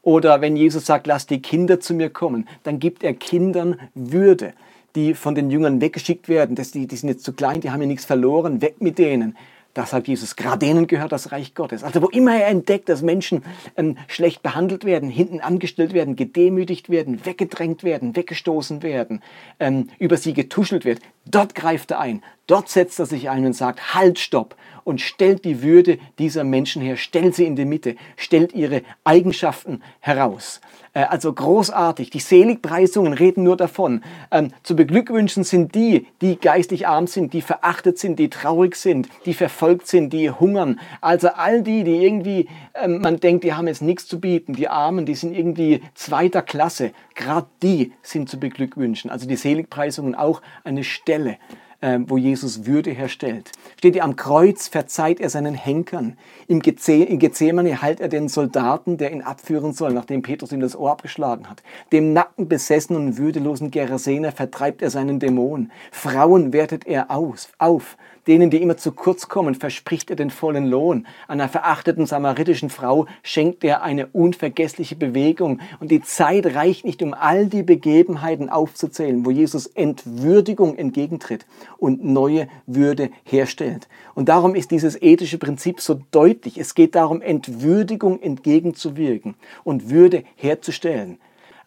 Oder 0.01 0.41
wenn 0.41 0.55
Jesus 0.55 0.87
sagt, 0.87 1.05
lass 1.05 1.27
die 1.27 1.41
Kinder 1.41 1.79
zu 1.79 1.93
mir 1.93 2.09
kommen, 2.09 2.47
dann 2.63 2.79
gibt 2.79 3.03
er 3.03 3.13
Kindern 3.13 3.79
Würde, 3.93 4.53
die 4.95 5.13
von 5.13 5.35
den 5.35 5.51
Jüngern 5.51 5.79
weggeschickt 5.79 6.27
werden. 6.27 6.55
Die 6.55 6.63
sind 6.63 7.09
jetzt 7.09 7.23
zu 7.23 7.33
klein, 7.33 7.61
die 7.61 7.69
haben 7.69 7.81
ja 7.81 7.87
nichts 7.87 8.05
verloren, 8.05 8.61
weg 8.61 8.81
mit 8.81 8.97
denen. 8.97 9.37
Da 9.73 9.85
sagt 9.85 10.07
Jesus, 10.07 10.35
gerade 10.35 10.59
denen 10.65 10.87
gehört 10.87 11.11
das 11.11 11.31
Reich 11.31 11.55
Gottes. 11.55 11.83
Also 11.83 12.01
wo 12.01 12.07
immer 12.09 12.35
er 12.35 12.47
entdeckt, 12.47 12.89
dass 12.89 13.01
Menschen 13.01 13.43
ähm, 13.77 13.97
schlecht 14.07 14.43
behandelt 14.43 14.83
werden, 14.83 15.09
hinten 15.09 15.39
angestellt 15.39 15.93
werden, 15.93 16.15
gedemütigt 16.15 16.89
werden, 16.89 17.25
weggedrängt 17.25 17.83
werden, 17.83 18.15
weggestoßen 18.15 18.83
werden, 18.83 19.21
ähm, 19.59 19.87
über 19.97 20.17
sie 20.17 20.33
getuschelt 20.33 20.83
wird, 20.83 20.99
dort 21.25 21.55
greift 21.55 21.91
er 21.91 21.99
ein. 21.99 22.21
Dort 22.51 22.67
setzt 22.67 22.99
er 22.99 23.05
sich 23.05 23.29
ein 23.29 23.45
und 23.45 23.53
sagt, 23.53 23.95
halt, 23.95 24.19
stopp 24.19 24.57
und 24.83 24.99
stellt 24.99 25.45
die 25.45 25.61
Würde 25.61 25.99
dieser 26.19 26.43
Menschen 26.43 26.81
her, 26.81 26.97
stellt 26.97 27.33
sie 27.33 27.45
in 27.45 27.55
die 27.55 27.63
Mitte, 27.63 27.95
stellt 28.17 28.51
ihre 28.51 28.81
Eigenschaften 29.05 29.81
heraus. 30.01 30.59
Äh, 30.91 31.03
also 31.03 31.31
großartig. 31.31 32.09
Die 32.09 32.19
Seligpreisungen 32.19 33.13
reden 33.13 33.45
nur 33.45 33.55
davon. 33.55 34.03
Ähm, 34.31 34.51
zu 34.63 34.75
beglückwünschen 34.75 35.45
sind 35.45 35.75
die, 35.75 36.07
die 36.19 36.35
geistig 36.35 36.87
arm 36.89 37.07
sind, 37.07 37.31
die 37.31 37.41
verachtet 37.41 37.97
sind, 37.97 38.19
die 38.19 38.29
traurig 38.29 38.75
sind, 38.75 39.07
die 39.25 39.33
verfolgt 39.33 39.87
sind, 39.87 40.11
die 40.11 40.29
hungern. 40.29 40.77
Also 40.99 41.29
all 41.29 41.63
die, 41.63 41.85
die 41.85 42.03
irgendwie, 42.03 42.49
ähm, 42.75 42.99
man 42.99 43.21
denkt, 43.21 43.45
die 43.45 43.53
haben 43.53 43.69
jetzt 43.69 43.81
nichts 43.81 44.07
zu 44.07 44.19
bieten, 44.19 44.51
die 44.51 44.67
Armen, 44.67 45.05
die 45.05 45.15
sind 45.15 45.33
irgendwie 45.33 45.81
zweiter 45.93 46.41
Klasse. 46.41 46.91
Gerade 47.15 47.47
die 47.63 47.93
sind 48.01 48.27
zu 48.27 48.37
beglückwünschen. 48.41 49.09
Also 49.09 49.25
die 49.25 49.37
Seligpreisungen 49.37 50.15
auch 50.15 50.41
eine 50.65 50.83
Stelle 50.83 51.37
wo 51.81 52.17
Jesus 52.17 52.65
Würde 52.65 52.91
herstellt. 52.91 53.51
Steht 53.77 53.95
ihr 53.95 54.03
am 54.03 54.15
Kreuz, 54.15 54.67
verzeiht 54.67 55.19
er 55.19 55.29
seinen 55.29 55.55
Henkern. 55.55 56.17
Im 56.47 56.59
Gethsemane 56.61 57.81
heilt 57.81 57.99
er 57.99 58.07
den 58.07 58.27
Soldaten, 58.27 58.97
der 58.97 59.11
ihn 59.11 59.23
abführen 59.23 59.73
soll, 59.73 59.93
nachdem 59.93 60.21
Petrus 60.21 60.51
ihm 60.51 60.59
das 60.59 60.75
Ohr 60.75 60.91
abgeschlagen 60.91 61.49
hat. 61.49 61.63
Dem 61.91 62.13
nackenbesessenen 62.13 63.07
und 63.07 63.17
würdelosen 63.17 63.71
Gerasener 63.71 64.31
vertreibt 64.31 64.81
er 64.81 64.91
seinen 64.91 65.19
Dämon. 65.19 65.71
Frauen 65.91 66.53
wertet 66.53 66.85
er 66.85 67.09
aus, 67.09 67.49
auf. 67.57 67.97
Denen, 68.27 68.51
die 68.51 68.61
immer 68.61 68.77
zu 68.77 68.91
kurz 68.91 69.27
kommen, 69.29 69.55
verspricht 69.55 70.11
er 70.11 70.15
den 70.15 70.29
vollen 70.29 70.67
Lohn. 70.67 71.07
Einer 71.27 71.49
verachteten 71.49 72.05
samaritischen 72.05 72.69
Frau 72.69 73.07
schenkt 73.23 73.63
er 73.63 73.81
eine 73.81 74.07
unvergessliche 74.07 74.95
Bewegung. 74.95 75.59
Und 75.79 75.89
die 75.89 76.01
Zeit 76.01 76.45
reicht 76.53 76.85
nicht, 76.85 77.01
um 77.01 77.15
all 77.15 77.47
die 77.47 77.63
Begebenheiten 77.63 78.49
aufzuzählen, 78.49 79.25
wo 79.25 79.31
Jesus 79.31 79.65
Entwürdigung 79.65 80.77
entgegentritt 80.77 81.47
und 81.77 82.03
neue 82.03 82.47
Würde 82.67 83.09
herstellt. 83.23 83.87
Und 84.13 84.29
darum 84.29 84.53
ist 84.53 84.69
dieses 84.69 85.01
ethische 85.01 85.39
Prinzip 85.39 85.81
so 85.81 85.99
deutlich. 86.11 86.59
Es 86.59 86.75
geht 86.75 86.93
darum, 86.93 87.23
Entwürdigung 87.23 88.21
entgegenzuwirken 88.21 89.33
und 89.63 89.89
Würde 89.89 90.23
herzustellen. 90.35 91.17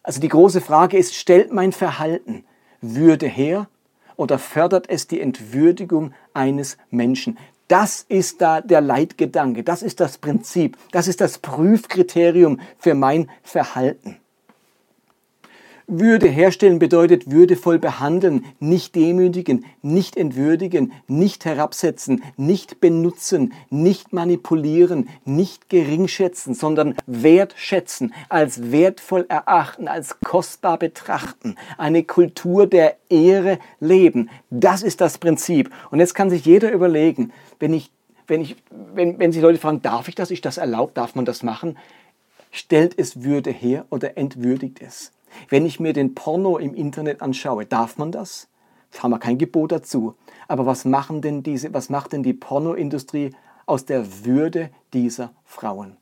Also 0.03 0.21
die 0.21 0.29
große 0.29 0.61
Frage 0.61 0.97
ist, 0.97 1.15
stellt 1.15 1.51
mein 1.51 1.73
Verhalten 1.73 2.45
Würde 2.79 3.27
her 3.27 3.67
oder 4.15 4.39
fördert 4.39 4.89
es 4.89 5.07
die 5.07 5.21
Entwürdigung 5.21 6.13
eines 6.33 6.77
Menschen? 6.89 7.37
Das 7.67 8.05
ist 8.07 8.41
da 8.41 8.61
der 8.61 8.81
Leitgedanke, 8.81 9.63
das 9.63 9.81
ist 9.81 9.99
das 9.99 10.19
Prinzip, 10.19 10.77
das 10.91 11.07
ist 11.07 11.19
das 11.21 11.39
Prüfkriterium 11.39 12.59
für 12.77 12.93
mein 12.93 13.29
Verhalten. 13.41 14.17
Würde 15.87 16.27
herstellen 16.27 16.79
bedeutet 16.79 17.29
würdevoll 17.29 17.77
behandeln, 17.77 18.45
nicht 18.59 18.95
demütigen, 18.95 19.65
nicht 19.83 20.17
entwürdigen, 20.17 20.93
nicht 21.07 21.45
herabsetzen, 21.45 22.23
nicht 22.37 22.79
benutzen, 22.79 23.53
nicht 23.69 24.11
manipulieren, 24.11 25.09
nicht 25.25 25.69
geringschätzen, 25.69 26.55
sondern 26.55 26.95
wertschätzen, 27.05 28.15
als 28.29 28.71
wertvoll 28.71 29.25
erachten, 29.29 29.87
als 29.87 30.19
kostbar 30.21 30.79
betrachten, 30.79 31.55
eine 31.77 32.03
Kultur 32.03 32.65
der 32.65 32.97
Ehre 33.09 33.59
leben. 33.79 34.31
Das 34.49 34.81
ist 34.81 35.01
das 35.01 35.19
Prinzip. 35.19 35.69
Und 35.91 35.99
jetzt 35.99 36.15
kann 36.15 36.31
sich 36.31 36.45
jeder 36.45 36.71
überlegen, 36.71 37.31
wenn 37.59 37.73
ich 37.73 37.91
wenn, 38.27 38.41
ich, 38.41 38.55
wenn, 38.71 39.19
wenn 39.19 39.31
sich 39.31 39.43
Leute 39.43 39.59
fragen, 39.59 39.83
darf 39.83 40.07
ich 40.07 40.15
das, 40.15 40.31
ist 40.31 40.45
das 40.45 40.57
erlaubt, 40.57 40.97
darf 40.97 41.13
man 41.13 41.25
das 41.25 41.43
machen, 41.43 41.77
stellt 42.51 42.97
es 42.97 43.23
Würde 43.23 43.51
her 43.51 43.85
oder 43.91 44.17
entwürdigt 44.17 44.81
es. 44.81 45.11
Wenn 45.49 45.65
ich 45.65 45.79
mir 45.79 45.93
den 45.93 46.15
Porno 46.15 46.57
im 46.57 46.73
Internet 46.73 47.21
anschaue, 47.21 47.65
darf 47.65 47.97
man 47.97 48.11
das? 48.11 48.47
Da 48.91 49.03
haben 49.03 49.11
wir 49.11 49.19
kein 49.19 49.37
Gebot 49.37 49.71
dazu. 49.71 50.15
Aber 50.47 50.65
was, 50.65 50.85
machen 50.85 51.21
denn 51.21 51.43
diese, 51.43 51.73
was 51.73 51.89
macht 51.89 52.13
denn 52.13 52.23
die 52.23 52.33
Pornoindustrie 52.33 53.31
aus 53.65 53.85
der 53.85 54.25
Würde 54.25 54.69
dieser 54.93 55.33
Frauen? 55.43 55.97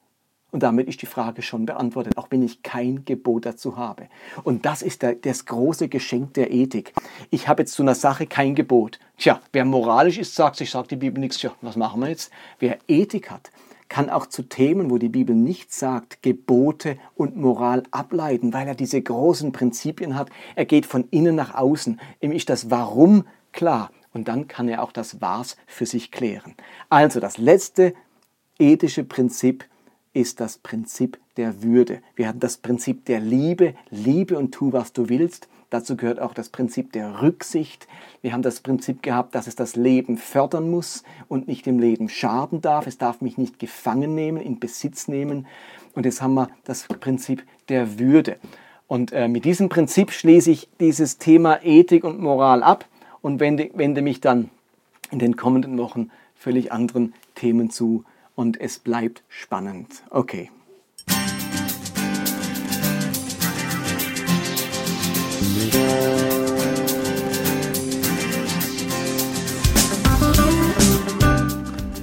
Und 0.53 0.62
damit 0.62 0.88
ist 0.88 1.01
die 1.01 1.07
Frage 1.07 1.41
schon 1.41 1.65
beantwortet, 1.65 2.15
auch 2.15 2.27
wenn 2.29 2.43
ich 2.43 2.62
kein 2.62 3.05
Gebot 3.05 3.47
dazu 3.47 3.75
habe. 3.75 4.07
Und 4.43 4.67
das 4.67 4.83
ist 4.83 5.01
der, 5.01 5.15
das 5.15 5.45
große 5.45 5.89
Geschenk 5.89 6.36
der 6.36 6.51
Ethik. 6.51 6.93
Ich 7.31 7.47
habe 7.47 7.63
jetzt 7.63 7.73
zu 7.73 7.81
einer 7.81 7.95
Sache 7.95 8.27
kein 8.27 8.53
Gebot. 8.53 8.99
Tja, 9.17 9.41
wer 9.51 9.65
moralisch 9.65 10.19
ist, 10.19 10.36
sagt 10.36 10.57
sich, 10.57 10.69
sagt 10.69 10.91
die 10.91 10.95
Bibel 10.95 11.19
nichts. 11.19 11.39
Tja, 11.39 11.53
was 11.62 11.75
machen 11.75 12.01
wir 12.01 12.09
jetzt? 12.09 12.31
Wer 12.59 12.77
Ethik 12.88 13.31
hat, 13.31 13.49
kann 13.93 14.10
auch 14.10 14.25
zu 14.25 14.41
Themen, 14.41 14.89
wo 14.89 14.97
die 14.97 15.10
Bibel 15.10 15.36
nichts 15.36 15.77
sagt, 15.77 16.23
Gebote 16.23 16.97
und 17.13 17.36
Moral 17.36 17.84
ableiten, 17.91 18.51
weil 18.51 18.67
er 18.67 18.73
diese 18.73 18.99
großen 18.99 19.51
Prinzipien 19.51 20.15
hat. 20.15 20.32
Er 20.56 20.65
geht 20.65 20.88
von 20.88 21.08
innen 21.12 21.36
nach 21.36 21.53
außen. 21.53 22.01
Ihm 22.19 22.32
ist 22.32 22.49
das 22.49 22.71
Warum 22.71 23.27
klar. 23.51 23.91
Und 24.12 24.29
dann 24.29 24.47
kann 24.47 24.67
er 24.67 24.82
auch 24.82 24.91
das 24.91 25.21
Was 25.21 25.58
für 25.67 25.86
sich 25.86 26.10
klären. 26.10 26.56
Also 26.89 27.19
das 27.19 27.38
letzte 27.38 27.93
ethische 28.58 29.03
Prinzip 29.03 29.65
ist 30.12 30.39
das 30.39 30.58
Prinzip 30.58 31.19
der 31.38 31.62
Würde. 31.62 32.01
Wir 32.15 32.27
hatten 32.27 32.39
das 32.39 32.58
Prinzip 32.58 33.06
der 33.06 33.19
Liebe, 33.19 33.75
liebe 33.91 34.39
und 34.39 34.56
tu, 34.56 34.73
was 34.73 34.93
du 34.93 35.08
willst. 35.08 35.47
Dazu 35.73 35.97
gehört 35.97 36.19
auch 36.19 36.36
das 36.36 36.49
Prinzip 36.49 36.91
der 36.91 37.23
Rücksicht. 37.23 37.88
Wir 38.21 38.31
haben 38.31 38.43
das 38.43 38.59
Prinzip 38.59 39.01
gehabt, 39.01 39.33
dass 39.33 39.47
es 39.47 39.55
das 39.55 39.75
Leben 39.75 40.17
fördern 40.17 40.69
muss 40.69 41.01
und 41.27 41.47
nicht 41.47 41.65
dem 41.65 41.79
Leben 41.79 42.09
schaden 42.09 42.62
darf. 42.62 42.86
Es 42.86 42.99
darf 42.99 43.21
mich 43.21 43.39
nicht 43.39 43.57
gefangen 43.57 44.13
nehmen, 44.13 44.39
in 44.39 44.59
Besitz 44.59 45.07
nehmen. 45.07 45.47
Und 45.95 46.05
jetzt 46.05 46.21
haben 46.21 46.36
wir 46.36 46.49
das 46.63 46.83
Prinzip 46.83 47.43
der 47.69 47.97
Würde. 47.97 48.38
Und 48.86 49.13
äh, 49.13 49.27
mit 49.27 49.45
diesem 49.45 49.67
Prinzip 49.67 50.12
schließe 50.12 50.51
ich 50.51 50.69
dieses 50.79 51.17
Thema 51.17 51.63
Ethik 51.63 52.03
und 52.03 52.19
Moral 52.19 52.62
ab 52.62 52.86
und 53.23 53.39
wende, 53.39 53.71
wende 53.73 54.03
mich 54.03 54.21
dann 54.21 54.51
in 55.09 55.17
den 55.17 55.36
kommenden 55.36 55.75
Wochen 55.79 56.12
völlig 56.36 56.71
anderen 56.71 57.15
Themen 57.33 57.71
zu. 57.71 58.05
Und 58.36 58.62
es 58.62 58.77
bleibt 58.77 59.23
spannend. 59.27 60.03
Okay. 60.12 60.51